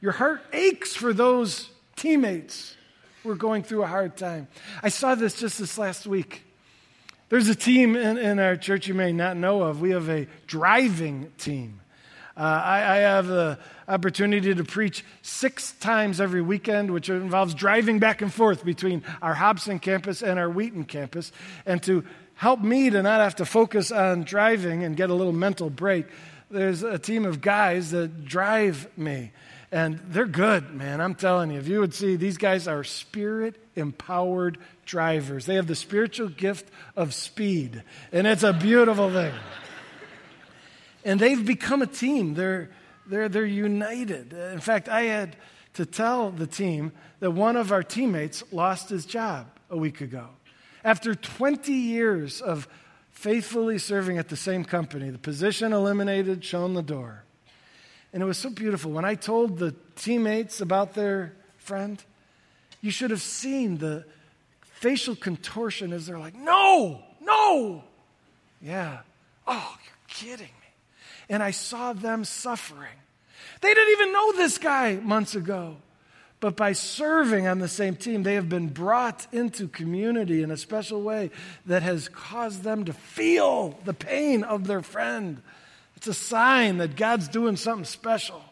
Your 0.00 0.12
heart 0.12 0.42
aches 0.52 0.94
for 0.94 1.12
those 1.12 1.70
teammates 1.96 2.76
who 3.22 3.30
are 3.30 3.36
going 3.36 3.62
through 3.62 3.82
a 3.82 3.86
hard 3.86 4.16
time. 4.16 4.48
I 4.82 4.88
saw 4.88 5.14
this 5.14 5.38
just 5.38 5.58
this 5.58 5.78
last 5.78 6.06
week. 6.06 6.42
There's 7.30 7.48
a 7.48 7.54
team 7.54 7.96
in, 7.96 8.18
in 8.18 8.38
our 8.38 8.56
church 8.56 8.86
you 8.86 8.94
may 8.94 9.12
not 9.12 9.36
know 9.36 9.62
of. 9.62 9.80
We 9.80 9.90
have 9.90 10.08
a 10.08 10.26
driving 10.46 11.32
team. 11.38 11.80
Uh, 12.36 12.40
I, 12.40 12.76
I, 12.78 12.96
have 12.96 13.28
the 13.28 13.58
opportunity 13.86 14.52
to 14.52 14.64
preach 14.64 15.04
six 15.22 15.70
times 15.72 16.20
every 16.20 16.42
weekend, 16.42 16.90
which 16.90 17.08
involves 17.08 17.54
driving 17.54 18.00
back 18.00 18.22
and 18.22 18.34
forth 18.34 18.64
between 18.64 19.04
our 19.22 19.34
Hobson 19.34 19.78
campus 19.78 20.20
and 20.20 20.36
our 20.36 20.50
Wheaton 20.50 20.84
campus. 20.84 21.30
And 21.64 21.80
to 21.84 22.04
help 22.34 22.60
me 22.60 22.90
to 22.90 23.02
not 23.02 23.20
have 23.20 23.36
to 23.36 23.44
focus 23.44 23.90
on 23.90 24.24
driving 24.24 24.84
and 24.84 24.96
get 24.96 25.10
a 25.10 25.14
little 25.14 25.32
mental 25.32 25.70
break, 25.70 26.06
there's 26.50 26.82
a 26.82 26.98
team 26.98 27.24
of 27.24 27.40
guys 27.40 27.90
that 27.90 28.24
drive 28.24 28.88
me. 28.96 29.32
And 29.72 29.98
they're 30.08 30.26
good, 30.26 30.72
man. 30.72 31.00
I'm 31.00 31.16
telling 31.16 31.50
you. 31.50 31.58
If 31.58 31.66
you 31.66 31.80
would 31.80 31.94
see, 31.94 32.14
these 32.14 32.36
guys 32.36 32.68
are 32.68 32.84
spirit 32.84 33.56
empowered 33.74 34.58
drivers. 34.86 35.46
They 35.46 35.56
have 35.56 35.66
the 35.66 35.74
spiritual 35.74 36.28
gift 36.28 36.70
of 36.94 37.12
speed. 37.12 37.82
And 38.12 38.26
it's 38.26 38.44
a 38.44 38.52
beautiful 38.52 39.10
thing. 39.10 39.32
And 41.04 41.18
they've 41.18 41.44
become 41.44 41.82
a 41.82 41.86
team. 41.86 42.34
They're, 42.34 42.70
they're, 43.06 43.28
they're 43.28 43.44
united. 43.44 44.32
In 44.32 44.60
fact, 44.60 44.88
I 44.88 45.02
had 45.02 45.36
to 45.74 45.84
tell 45.84 46.30
the 46.30 46.46
team 46.46 46.92
that 47.18 47.32
one 47.32 47.56
of 47.56 47.72
our 47.72 47.82
teammates 47.82 48.44
lost 48.52 48.88
his 48.88 49.04
job 49.04 49.48
a 49.70 49.76
week 49.76 50.00
ago. 50.00 50.28
After 50.84 51.14
20 51.14 51.72
years 51.72 52.42
of 52.42 52.68
faithfully 53.10 53.78
serving 53.78 54.18
at 54.18 54.28
the 54.28 54.36
same 54.36 54.64
company, 54.64 55.08
the 55.08 55.18
position 55.18 55.72
eliminated, 55.72 56.44
shown 56.44 56.74
the 56.74 56.82
door. 56.82 57.24
And 58.12 58.22
it 58.22 58.26
was 58.26 58.38
so 58.38 58.50
beautiful. 58.50 58.92
When 58.92 59.04
I 59.04 59.14
told 59.14 59.58
the 59.58 59.74
teammates 59.96 60.60
about 60.60 60.94
their 60.94 61.32
friend, 61.56 62.02
you 62.82 62.90
should 62.90 63.10
have 63.10 63.22
seen 63.22 63.78
the 63.78 64.04
facial 64.60 65.16
contortion 65.16 65.92
as 65.92 66.06
they're 66.06 66.18
like, 66.18 66.34
no, 66.34 67.02
no. 67.22 67.82
Yeah. 68.60 68.98
Oh, 69.46 69.76
you're 69.84 69.94
kidding 70.08 70.46
me. 70.46 70.68
And 71.30 71.42
I 71.42 71.50
saw 71.50 71.94
them 71.94 72.24
suffering. 72.24 72.98
They 73.62 73.72
didn't 73.72 73.92
even 73.92 74.12
know 74.12 74.32
this 74.32 74.58
guy 74.58 74.96
months 74.96 75.34
ago. 75.34 75.76
But 76.44 76.56
by 76.56 76.74
serving 76.74 77.46
on 77.46 77.58
the 77.58 77.68
same 77.68 77.96
team, 77.96 78.22
they 78.22 78.34
have 78.34 78.50
been 78.50 78.68
brought 78.68 79.26
into 79.32 79.66
community 79.66 80.42
in 80.42 80.50
a 80.50 80.58
special 80.58 81.00
way 81.00 81.30
that 81.64 81.82
has 81.82 82.10
caused 82.10 82.62
them 82.62 82.84
to 82.84 82.92
feel 82.92 83.78
the 83.86 83.94
pain 83.94 84.44
of 84.44 84.66
their 84.66 84.82
friend 84.82 85.40
it's 85.96 86.20
a 86.20 86.22
sign 86.22 86.76
that 86.78 86.96
God's 86.96 87.28
doing 87.28 87.56
something 87.56 87.86
special. 87.86 88.42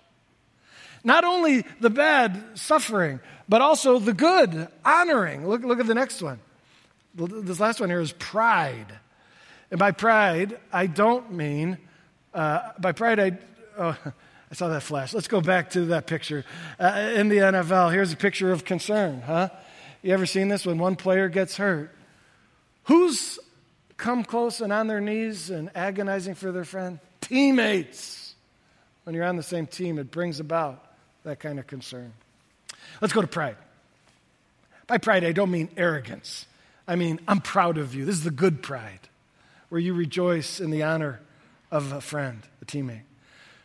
Not 1.05 1.25
only 1.25 1.67
the 1.81 1.91
bad 1.91 2.43
suffering, 2.55 3.21
but 3.47 3.61
also 3.61 3.99
the 3.99 4.15
good 4.15 4.69
honoring. 4.87 5.47
Look, 5.47 5.63
look 5.63 5.79
at 5.79 5.87
the 5.87 5.95
next 5.95 6.23
one. 6.23 6.41
This 7.15 7.61
last 7.61 7.79
one 7.79 7.91
here 7.91 8.01
is 8.01 8.13
pride. 8.13 8.87
And 9.71 9.79
by 9.79 9.91
pride, 9.91 10.59
I 10.73 10.87
don't 10.87 11.33
mean, 11.33 11.77
uh, 12.33 12.71
by 12.79 12.93
pride, 12.93 13.21
I, 13.21 13.39
oh, 13.77 13.99
I 14.53 14.55
saw 14.55 14.69
that 14.69 14.83
flash. 14.83 15.13
Let's 15.13 15.29
go 15.29 15.41
back 15.41 15.71
to 15.71 15.87
that 15.87 16.07
picture. 16.07 16.45
Uh, 16.79 17.13
in 17.17 17.29
the 17.29 17.39
NFL, 17.39 17.93
here's 17.93 18.13
a 18.13 18.17
picture 18.17 18.53
of 18.53 18.65
concern, 18.65 19.23
huh? 19.23 19.49
You 20.03 20.13
ever 20.13 20.27
seen 20.27 20.49
this 20.49 20.65
when 20.65 20.79
one 20.79 20.95
player 20.95 21.29
gets 21.29 21.57
hurt? 21.57 21.91
Who's 22.85 23.41
come 23.97 24.23
close 24.23 24.61
and 24.61 24.73
on 24.73 24.87
their 24.87 25.01
knees 25.01 25.51
and 25.51 25.71
agonizing 25.75 26.35
for 26.35 26.53
their 26.53 26.65
friend? 26.65 27.01
teammates. 27.33 28.35
When 29.05 29.17
you're 29.17 29.25
on 29.25 29.37
the 29.37 29.43
same 29.43 29.67
team, 29.67 29.99
it 29.99 30.11
brings 30.11 30.39
about 30.39 30.85
that 31.25 31.41
kind 31.41 31.59
of 31.59 31.67
concern. 31.67 32.13
Let's 33.01 33.15
go 33.15 33.23
to 33.23 33.27
pride. 33.27 33.57
By 34.87 34.99
pride, 34.99 35.25
I 35.25 35.33
don't 35.33 35.51
mean 35.51 35.71
arrogance. 35.77 36.47
I 36.87 36.97
mean, 36.97 37.21
I'm 37.27 37.41
proud 37.41 37.79
of 37.79 37.95
you. 37.95 38.05
This 38.05 38.17
is 38.17 38.25
the 38.25 38.31
good 38.31 38.63
pride, 38.63 39.09
where 39.71 39.81
you 39.81 39.95
rejoice 39.95 40.61
in 40.61 40.71
the 40.71 40.83
honor 40.83 41.21
of 41.71 41.93
a 41.93 42.01
friend, 42.03 42.43
a 42.61 42.67
teammate. 42.67 43.03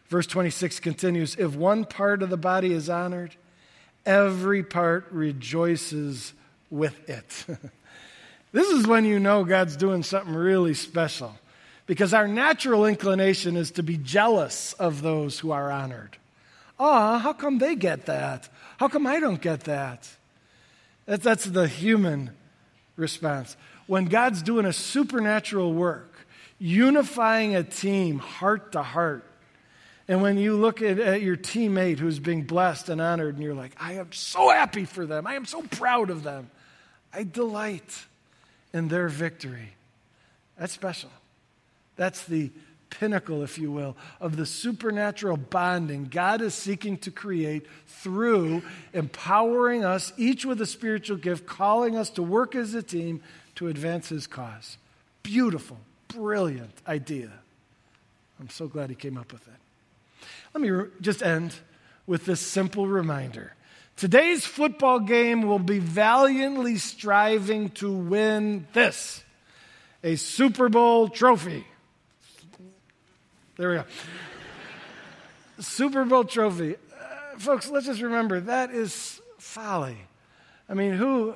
Verse 0.10 0.28
26 0.28 0.80
continues 0.80 1.36
If 1.36 1.56
one 1.56 1.86
part 1.86 2.24
of 2.24 2.30
the 2.30 2.38
body 2.38 2.74
is 2.74 2.90
honored, 2.90 3.36
every 4.06 4.64
part 4.64 5.08
rejoices 5.12 6.34
with 6.70 7.10
it. 7.10 7.46
this 8.52 8.68
is 8.70 8.88
when 8.88 9.06
you 9.06 9.20
know 9.20 9.44
God's 9.44 9.76
doing 9.76 10.04
something 10.04 10.34
really 10.34 10.74
special. 10.74 11.36
Because 11.86 12.14
our 12.14 12.28
natural 12.28 12.86
inclination 12.86 13.56
is 13.56 13.72
to 13.72 13.84
be 13.84 13.98
jealous 13.98 14.74
of 14.74 15.02
those 15.02 15.40
who 15.40 15.52
are 15.52 15.72
honored. 15.72 16.18
Ah, 16.80 17.18
how 17.18 17.34
come 17.34 17.60
they 17.60 17.76
get 17.76 18.06
that? 18.08 18.50
How 18.78 18.88
come 18.88 19.08
I 19.08 19.20
don't 19.20 19.42
get 19.42 19.62
that? 19.62 20.08
That's, 21.06 21.24
that's 21.24 21.46
the 21.46 21.68
human 21.68 22.32
response. 22.98 23.56
When 23.88 24.06
God's 24.06 24.42
doing 24.42 24.66
a 24.66 24.74
supernatural 24.74 25.74
work, 25.74 26.14
unifying 26.60 27.56
a 27.56 27.64
team 27.64 28.20
heart 28.20 28.74
to 28.74 28.84
heart, 28.84 29.24
and 30.08 30.22
when 30.22 30.38
you 30.38 30.56
look 30.56 30.82
at, 30.82 31.00
at, 31.00 31.22
your 31.22 31.36
teammate 31.36 32.00
who's 32.00 32.20
being 32.20 32.44
blessed 32.44 32.90
and 32.90 33.02
honored, 33.02 33.36
and 33.36 33.44
you're 33.44 33.54
like, 33.54 33.74
I 33.80 33.94
am 33.94 34.12
so 34.14 34.50
happy 34.50 34.86
for 34.86 35.06
them. 35.06 35.28
I 35.28 35.36
am 35.36 35.46
so 35.46 35.62
proud 35.64 36.10
of 36.10 36.24
them. 36.24 36.50
I 37.14 37.24
delight 37.24 38.06
in 38.74 38.88
their 38.88 39.10
victory. 39.10 39.74
That's 40.58 40.74
special. 40.74 41.10
That's 41.98 42.24
the 42.24 42.52
pinnacle, 42.90 43.44
if 43.44 43.58
you 43.58 43.72
will, 43.72 43.98
of 44.22 44.38
the 44.38 44.46
supernatural 44.46 45.36
bonding 45.36 46.06
God 46.06 46.42
is 46.42 46.54
seeking 46.54 46.98
to 47.00 47.12
create 47.12 47.66
through 47.88 48.62
empowering 48.94 49.84
us, 49.84 50.14
each 50.16 50.46
with 50.46 50.62
a 50.62 50.66
spiritual 50.66 51.18
gift, 51.18 51.46
calling 51.46 51.98
us 51.98 52.10
to 52.12 52.24
work 52.24 52.56
as 52.56 52.74
a 52.74 52.84
team 52.84 53.22
to 53.56 53.68
advance 53.68 54.10
His 54.10 54.26
cause. 54.26 54.78
Beautiful, 55.22 55.78
brilliant 56.08 56.74
idea. 56.88 57.32
I'm 58.40 58.50
so 58.50 58.68
glad 58.68 58.90
He 58.90 58.96
came 58.96 59.18
up 59.18 59.34
with 59.34 59.46
it. 59.48 59.67
Let 60.54 60.62
me 60.62 60.90
just 61.02 61.22
end 61.22 61.56
with 62.06 62.26
this 62.26 62.40
simple 62.40 62.88
reminder. 62.88 63.54
Today's 63.96 64.46
football 64.46 65.00
game 65.00 65.42
will 65.42 65.60
be 65.60 65.80
valiantly 65.80 66.78
striving 66.78 67.70
to 67.72 67.92
win 67.92 68.68
this 68.74 69.24
a 70.04 70.16
Super 70.16 70.70
Bowl 70.70 71.10
trophy. 71.10 71.66
There 73.58 73.70
we 73.70 73.76
go. 73.78 73.84
Super 75.60 76.06
Bowl 76.06 76.24
trophy. 76.24 76.76
Uh, 76.76 77.40
folks, 77.40 77.68
let's 77.70 77.88
just 77.88 78.02
remember 78.02 78.40
that 78.42 78.72
is 78.72 79.20
folly. 79.40 79.98
I 80.70 80.76
mean, 80.76 80.94
who, 80.94 81.34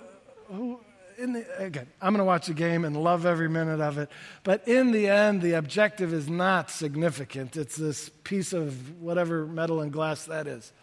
who, 0.47 0.79
in 1.21 1.33
the, 1.33 1.63
again, 1.63 1.87
I'm 2.01 2.13
going 2.13 2.19
to 2.19 2.25
watch 2.25 2.47
the 2.47 2.53
game 2.53 2.83
and 2.83 2.97
love 2.97 3.25
every 3.25 3.47
minute 3.47 3.79
of 3.79 3.97
it, 3.97 4.09
but 4.43 4.67
in 4.67 4.91
the 4.91 5.07
end, 5.07 5.41
the 5.41 5.53
objective 5.53 6.13
is 6.13 6.27
not 6.27 6.71
significant. 6.71 7.55
It's 7.55 7.75
this 7.75 8.09
piece 8.23 8.53
of 8.53 8.99
whatever 8.99 9.45
metal 9.45 9.81
and 9.81 9.93
glass 9.93 10.25
that 10.25 10.47
is. 10.47 10.73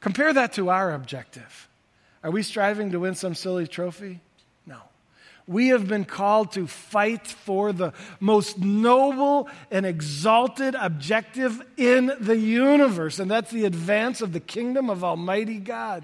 Compare 0.00 0.32
that 0.32 0.52
to 0.54 0.68
our 0.68 0.92
objective. 0.92 1.68
Are 2.24 2.30
we 2.30 2.42
striving 2.42 2.90
to 2.90 3.00
win 3.00 3.14
some 3.14 3.34
silly 3.34 3.66
trophy? 3.68 4.20
No. 4.66 4.78
We 5.46 5.68
have 5.68 5.86
been 5.86 6.04
called 6.04 6.52
to 6.52 6.66
fight 6.66 7.26
for 7.26 7.72
the 7.72 7.92
most 8.18 8.58
noble 8.58 9.48
and 9.70 9.86
exalted 9.86 10.74
objective 10.74 11.62
in 11.76 12.12
the 12.20 12.36
universe, 12.36 13.20
and 13.20 13.30
that's 13.30 13.52
the 13.52 13.64
advance 13.64 14.22
of 14.22 14.32
the 14.32 14.40
kingdom 14.40 14.90
of 14.90 15.04
Almighty 15.04 15.58
God. 15.58 16.02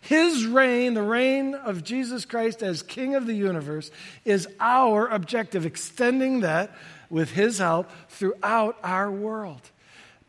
His 0.00 0.46
reign, 0.46 0.94
the 0.94 1.02
reign 1.02 1.54
of 1.54 1.84
Jesus 1.84 2.24
Christ 2.24 2.62
as 2.62 2.82
King 2.82 3.14
of 3.14 3.26
the 3.26 3.34
universe, 3.34 3.90
is 4.24 4.48
our 4.60 5.08
objective, 5.08 5.66
extending 5.66 6.40
that 6.40 6.74
with 7.10 7.30
His 7.30 7.58
help 7.58 7.90
throughout 8.08 8.76
our 8.82 9.10
world. 9.10 9.70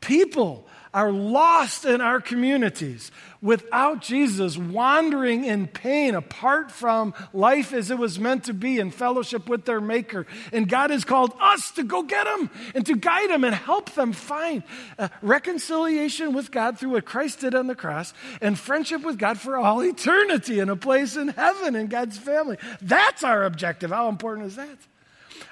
People 0.01 0.65
are 0.93 1.11
lost 1.11 1.85
in 1.85 2.01
our 2.01 2.19
communities 2.19 3.11
without 3.41 4.01
Jesus, 4.01 4.57
wandering 4.57 5.45
in 5.45 5.67
pain 5.67 6.15
apart 6.15 6.71
from 6.71 7.13
life 7.31 7.73
as 7.73 7.91
it 7.91 7.97
was 7.97 8.19
meant 8.19 8.45
to 8.45 8.53
be 8.53 8.79
in 8.79 8.91
fellowship 8.91 9.47
with 9.47 9.65
their 9.65 9.79
Maker. 9.79 10.25
And 10.51 10.67
God 10.67 10.89
has 10.89 11.05
called 11.05 11.33
us 11.39 11.71
to 11.71 11.83
go 11.83 12.03
get 12.03 12.25
them 12.25 12.49
and 12.73 12.85
to 12.87 12.95
guide 12.95 13.29
them 13.29 13.43
and 13.43 13.53
help 13.53 13.91
them 13.91 14.13
find 14.13 14.63
uh, 14.97 15.09
reconciliation 15.21 16.33
with 16.33 16.51
God 16.51 16.79
through 16.79 16.91
what 16.91 17.05
Christ 17.05 17.41
did 17.41 17.55
on 17.55 17.67
the 17.67 17.75
cross 17.75 18.13
and 18.41 18.57
friendship 18.57 19.03
with 19.03 19.17
God 19.17 19.39
for 19.39 19.57
all 19.57 19.83
eternity 19.83 20.59
in 20.59 20.69
a 20.69 20.75
place 20.75 21.15
in 21.15 21.29
heaven 21.29 21.75
in 21.75 21.87
God's 21.87 22.17
family. 22.17 22.57
That's 22.81 23.23
our 23.23 23.43
objective. 23.43 23.91
How 23.91 24.09
important 24.09 24.47
is 24.47 24.55
that? 24.55 24.77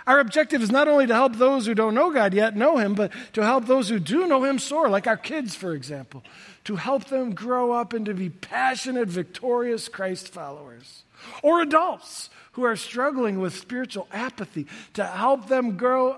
Our 0.06 0.20
objective 0.20 0.62
is 0.62 0.72
not 0.72 0.88
only 0.88 1.08
to 1.08 1.14
help 1.14 1.36
those 1.36 1.66
who 1.66 1.76
don't 1.76 1.96
know 1.96 2.12
God 2.12 2.34
yet 2.34 2.56
know 2.56 2.78
Him, 2.78 2.94
but 2.94 3.12
to 3.34 3.44
help 3.44 3.66
those 3.66 3.90
who 3.90 4.00
do 4.00 4.28
know 4.28 4.44
Him 4.44 4.60
soar, 4.60 4.90
like 4.90 5.08
our 5.08 5.18
kids, 5.18 5.56
for 5.56 5.74
example, 5.74 6.24
to 6.66 6.76
help 6.76 7.06
them 7.06 7.34
grow 7.34 7.72
up 7.72 7.94
and 7.94 8.06
to 8.06 8.14
be 8.14 8.30
passionate, 8.30 9.08
victorious 9.08 9.88
Christ 9.88 10.30
followers. 10.30 11.04
Or 11.42 11.62
adults 11.62 12.30
who 12.54 12.64
are 12.64 12.76
struggling 12.76 13.40
with 13.40 13.56
spiritual 13.56 14.08
apathy, 14.12 14.66
to 14.94 15.06
help 15.06 15.48
them 15.48 15.78
grow 15.78 16.18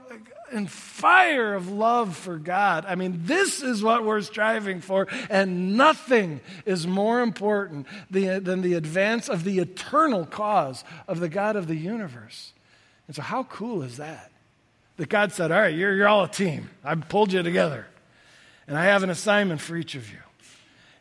in 0.54 0.68
fire 0.68 1.54
of 1.54 1.70
love 1.70 2.16
for 2.16 2.38
God. 2.38 2.86
I 2.88 2.96
mean, 2.96 3.22
this 3.26 3.62
is 3.62 3.84
what 3.84 4.06
we're 4.06 4.22
striving 4.22 4.82
for, 4.82 5.08
and 5.30 5.76
nothing 5.78 6.40
is 6.66 6.88
more 6.88 7.22
important 7.22 7.88
than 8.10 8.62
the 8.62 8.74
advance 8.76 9.30
of 9.30 9.44
the 9.44 9.60
eternal 9.60 10.26
cause 10.26 10.84
of 11.08 11.20
the 11.20 11.30
God 11.30 11.56
of 11.56 11.68
the 11.68 11.76
universe. 11.76 12.54
And 13.10 13.16
so, 13.16 13.24
how 13.24 13.41
cool 13.45 13.82
is 13.82 13.97
that? 13.97 14.30
That 14.97 15.10
God 15.10 15.32
said, 15.32 15.51
All 15.51 15.60
right, 15.60 15.74
you're, 15.74 15.95
you're 15.95 16.07
all 16.07 16.26
a 16.26 16.30
team. 16.30 16.70
I've 16.84 17.10
pulled 17.10 17.34
you 17.34 17.41
together, 17.41 17.88
and 18.68 18.78
I 18.78 18.86
have 18.86 19.01
an 19.01 19.10
assignment 19.10 19.62
for 19.62 19.76
each 19.76 19.95
of 19.95 20.12
you. 20.12 20.20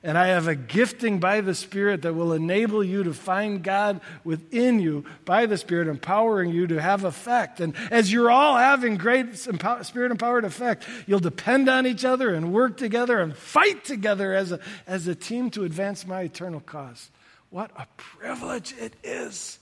And 0.03 0.17
I 0.17 0.29
have 0.29 0.49
a 0.49 0.55
gifting 0.55 1.21
by 1.21 1.43
the 1.43 1.55
Spirit 1.55 2.01
that 2.03 2.15
will 2.15 2.33
enable 2.33 2.83
you 2.83 3.03
to 3.03 3.13
find 3.13 3.63
God 3.63 4.01
within 4.25 4.81
you 4.81 5.05
by 5.27 5.45
the 5.45 5.59
Spirit, 5.59 5.87
empowering 5.87 6.51
you 6.51 6.67
to 6.69 6.81
have 6.81 7.05
effect. 7.05 7.61
And 7.61 7.75
as 7.91 8.11
you're 8.11 8.31
all 8.31 8.57
having 8.57 8.97
great 8.97 9.37
Spirit 9.37 10.11
empowered 10.11 10.47
effect, 10.47 10.89
you'll 11.07 11.19
depend 11.19 11.69
on 11.69 11.87
each 11.87 12.07
other 12.07 12.35
and 12.35 12.55
work 12.55 12.79
together 12.79 13.21
and 13.21 13.37
fight 13.37 13.85
together 13.85 14.33
as 14.33 14.51
a, 14.51 14.61
as 14.87 15.07
a 15.09 15.15
team 15.15 15.51
to 15.51 15.65
advance 15.65 16.07
my 16.07 16.23
eternal 16.23 16.61
cause. 16.61 17.11
What 17.51 17.71
a 17.77 17.87
privilege 17.99 18.75
it 18.79 18.95
is 19.05 19.59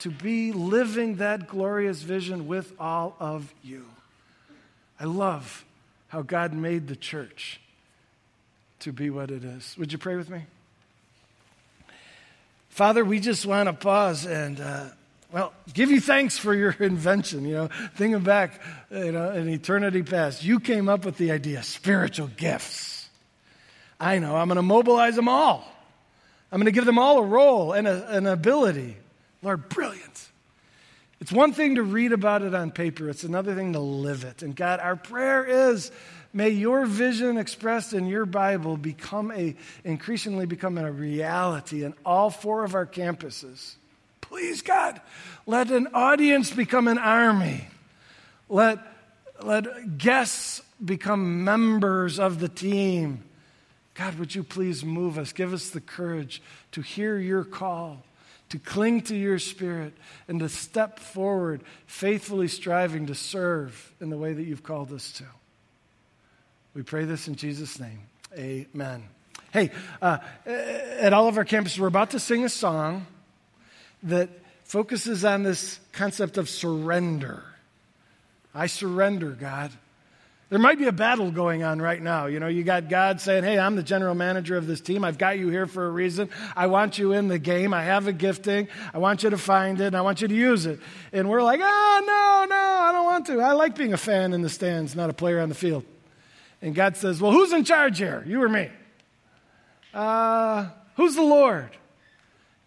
to 0.00 0.10
be 0.10 0.52
living 0.52 1.16
that 1.16 1.46
glorious 1.46 2.02
vision 2.02 2.46
with 2.46 2.72
all 2.80 3.16
of 3.20 3.52
you. 3.62 3.86
I 4.98 5.04
love 5.04 5.64
how 6.08 6.22
God 6.22 6.52
made 6.52 6.88
the 6.88 6.96
church 6.96 7.60
to 8.80 8.92
be 8.92 9.10
what 9.10 9.30
it 9.30 9.44
is. 9.44 9.76
Would 9.78 9.92
you 9.92 9.98
pray 9.98 10.16
with 10.16 10.28
me? 10.28 10.42
Father, 12.70 13.04
we 13.04 13.20
just 13.20 13.46
want 13.46 13.68
to 13.68 13.72
pause 13.72 14.26
and, 14.26 14.60
uh, 14.60 14.86
well, 15.32 15.52
give 15.72 15.90
you 15.90 16.00
thanks 16.00 16.38
for 16.38 16.54
your 16.54 16.70
invention. 16.78 17.44
You 17.44 17.54
know, 17.54 17.68
thinking 17.94 18.22
back, 18.22 18.60
you 18.90 19.12
know, 19.12 19.32
in 19.32 19.48
eternity 19.48 20.02
past, 20.02 20.42
you 20.42 20.60
came 20.60 20.88
up 20.88 21.04
with 21.04 21.16
the 21.18 21.30
idea 21.30 21.62
spiritual 21.62 22.28
gifts. 22.28 23.08
I 23.98 24.18
know, 24.18 24.34
I'm 24.34 24.48
going 24.48 24.56
to 24.56 24.62
mobilize 24.62 25.14
them 25.14 25.28
all. 25.28 25.64
I'm 26.50 26.58
going 26.58 26.66
to 26.66 26.72
give 26.72 26.86
them 26.86 26.98
all 26.98 27.18
a 27.18 27.22
role 27.22 27.72
and 27.72 27.86
a, 27.86 28.08
an 28.16 28.26
ability. 28.26 28.96
Lord, 29.42 29.68
brilliant. 29.68 30.28
It's 31.20 31.32
one 31.32 31.52
thing 31.52 31.74
to 31.74 31.82
read 31.82 32.12
about 32.12 32.42
it 32.42 32.54
on 32.54 32.70
paper, 32.70 33.08
it's 33.08 33.24
another 33.24 33.54
thing 33.54 33.74
to 33.74 33.80
live 33.80 34.24
it. 34.24 34.42
And 34.42 34.56
God, 34.56 34.80
our 34.80 34.96
prayer 34.96 35.44
is 35.72 35.90
May 36.32 36.50
your 36.50 36.86
vision 36.86 37.38
expressed 37.38 37.92
in 37.92 38.06
your 38.06 38.24
Bible 38.24 38.76
become 38.76 39.32
a, 39.32 39.56
increasingly 39.82 40.46
become 40.46 40.78
a 40.78 40.90
reality 40.90 41.82
in 41.84 41.94
all 42.04 42.30
four 42.30 42.62
of 42.64 42.74
our 42.74 42.86
campuses. 42.86 43.74
Please, 44.20 44.62
God, 44.62 45.00
let 45.44 45.70
an 45.72 45.88
audience 45.92 46.52
become 46.52 46.86
an 46.86 46.98
army. 46.98 47.66
Let, 48.48 48.78
let 49.42 49.98
guests 49.98 50.62
become 50.84 51.42
members 51.42 52.20
of 52.20 52.38
the 52.38 52.48
team. 52.48 53.24
God, 53.94 54.16
would 54.20 54.32
you 54.32 54.44
please 54.44 54.84
move 54.84 55.18
us? 55.18 55.32
Give 55.32 55.52
us 55.52 55.70
the 55.70 55.80
courage 55.80 56.40
to 56.72 56.80
hear 56.80 57.18
your 57.18 57.42
call, 57.42 58.04
to 58.50 58.58
cling 58.58 59.00
to 59.02 59.16
your 59.16 59.38
spirit, 59.38 59.94
and 60.28 60.40
to 60.40 60.48
step 60.48 60.98
forward, 60.98 61.62
faithfully 61.86 62.48
striving 62.48 63.06
to 63.06 63.14
serve 63.14 63.92
in 64.00 64.10
the 64.10 64.18
way 64.18 64.32
that 64.32 64.42
you've 64.42 64.62
called 64.62 64.92
us 64.92 65.12
to. 65.12 65.24
We 66.74 66.82
pray 66.82 67.04
this 67.04 67.26
in 67.26 67.36
Jesus' 67.36 67.80
name. 67.80 68.00
Amen. 68.36 69.04
Hey, 69.52 69.70
uh, 70.00 70.18
at 70.46 71.12
all 71.12 71.26
of 71.26 71.36
our 71.38 71.44
campuses, 71.44 71.78
we're 71.78 71.88
about 71.88 72.10
to 72.10 72.20
sing 72.20 72.44
a 72.44 72.48
song 72.48 73.06
that 74.04 74.28
focuses 74.64 75.24
on 75.24 75.42
this 75.42 75.80
concept 75.92 76.38
of 76.38 76.48
surrender. 76.48 77.42
I 78.54 78.66
surrender, 78.66 79.30
God. 79.30 79.72
There 80.50 80.58
might 80.58 80.78
be 80.78 80.88
a 80.88 80.92
battle 80.92 81.30
going 81.30 81.62
on 81.62 81.80
right 81.80 82.02
now. 82.02 82.26
You 82.26 82.40
know, 82.40 82.48
you 82.48 82.64
got 82.64 82.88
God 82.88 83.20
saying, 83.20 83.44
Hey, 83.44 83.56
I'm 83.56 83.76
the 83.76 83.84
general 83.84 84.16
manager 84.16 84.56
of 84.56 84.66
this 84.66 84.80
team. 84.80 85.04
I've 85.04 85.16
got 85.16 85.38
you 85.38 85.48
here 85.48 85.66
for 85.66 85.86
a 85.86 85.90
reason. 85.90 86.28
I 86.56 86.66
want 86.66 86.98
you 86.98 87.12
in 87.12 87.28
the 87.28 87.38
game. 87.38 87.72
I 87.72 87.84
have 87.84 88.08
a 88.08 88.12
gifting. 88.12 88.66
I 88.92 88.98
want 88.98 89.22
you 89.22 89.30
to 89.30 89.38
find 89.38 89.80
it 89.80 89.86
and 89.86 89.96
I 89.96 90.00
want 90.00 90.20
you 90.20 90.28
to 90.28 90.34
use 90.34 90.66
it. 90.66 90.80
And 91.12 91.30
we're 91.30 91.42
like, 91.42 91.60
Oh, 91.62 92.02
no, 92.04 92.54
no, 92.54 92.60
I 92.60 92.90
don't 92.90 93.04
want 93.04 93.26
to. 93.26 93.40
I 93.40 93.52
like 93.52 93.76
being 93.76 93.92
a 93.92 93.96
fan 93.96 94.32
in 94.32 94.42
the 94.42 94.48
stands, 94.48 94.96
not 94.96 95.08
a 95.08 95.12
player 95.12 95.38
on 95.38 95.48
the 95.48 95.54
field. 95.54 95.84
And 96.60 96.74
God 96.74 96.96
says, 96.96 97.20
Well, 97.20 97.30
who's 97.30 97.52
in 97.52 97.62
charge 97.62 97.98
here? 97.98 98.24
You 98.26 98.42
or 98.42 98.48
me? 98.48 98.70
Uh, 99.94 100.66
who's 100.96 101.14
the 101.14 101.22
Lord? 101.22 101.70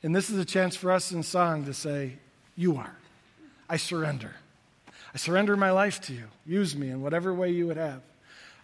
And 0.01 0.15
this 0.15 0.29
is 0.29 0.37
a 0.37 0.45
chance 0.45 0.77
for 0.77 0.89
us 0.89 1.11
in 1.11 1.21
song 1.21 1.65
to 1.65 1.73
say, 1.73 2.13
You 2.55 2.77
are. 2.77 2.95
I 3.69 3.75
surrender. 3.75 4.35
I 5.13 5.17
surrender 5.17 5.55
my 5.55 5.71
life 5.71 6.01
to 6.01 6.13
you. 6.13 6.25
Use 6.45 6.75
me 6.75 6.89
in 6.89 7.01
whatever 7.01 7.33
way 7.33 7.51
you 7.51 7.67
would 7.67 7.77
have. 7.77 8.01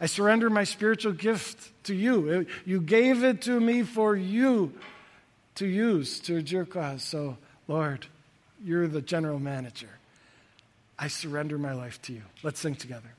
I 0.01 0.05
surrender 0.05 0.49
my 0.49 0.63
spiritual 0.63 1.11
gift 1.11 1.71
to 1.83 1.93
you. 1.93 2.45
You 2.65 2.81
gave 2.81 3.23
it 3.23 3.41
to 3.43 3.59
me 3.59 3.83
for 3.83 4.15
you 4.15 4.73
to 5.55 5.67
use 5.67 6.19
to 6.21 6.39
your 6.39 6.65
cause. 6.65 7.03
So, 7.03 7.37
Lord, 7.67 8.07
you're 8.63 8.87
the 8.87 9.01
general 9.01 9.39
manager. 9.39 9.89
I 10.97 11.07
surrender 11.07 11.57
my 11.57 11.73
life 11.73 12.01
to 12.03 12.13
you. 12.13 12.21
Let's 12.43 12.59
sing 12.59 12.75
together. 12.75 13.09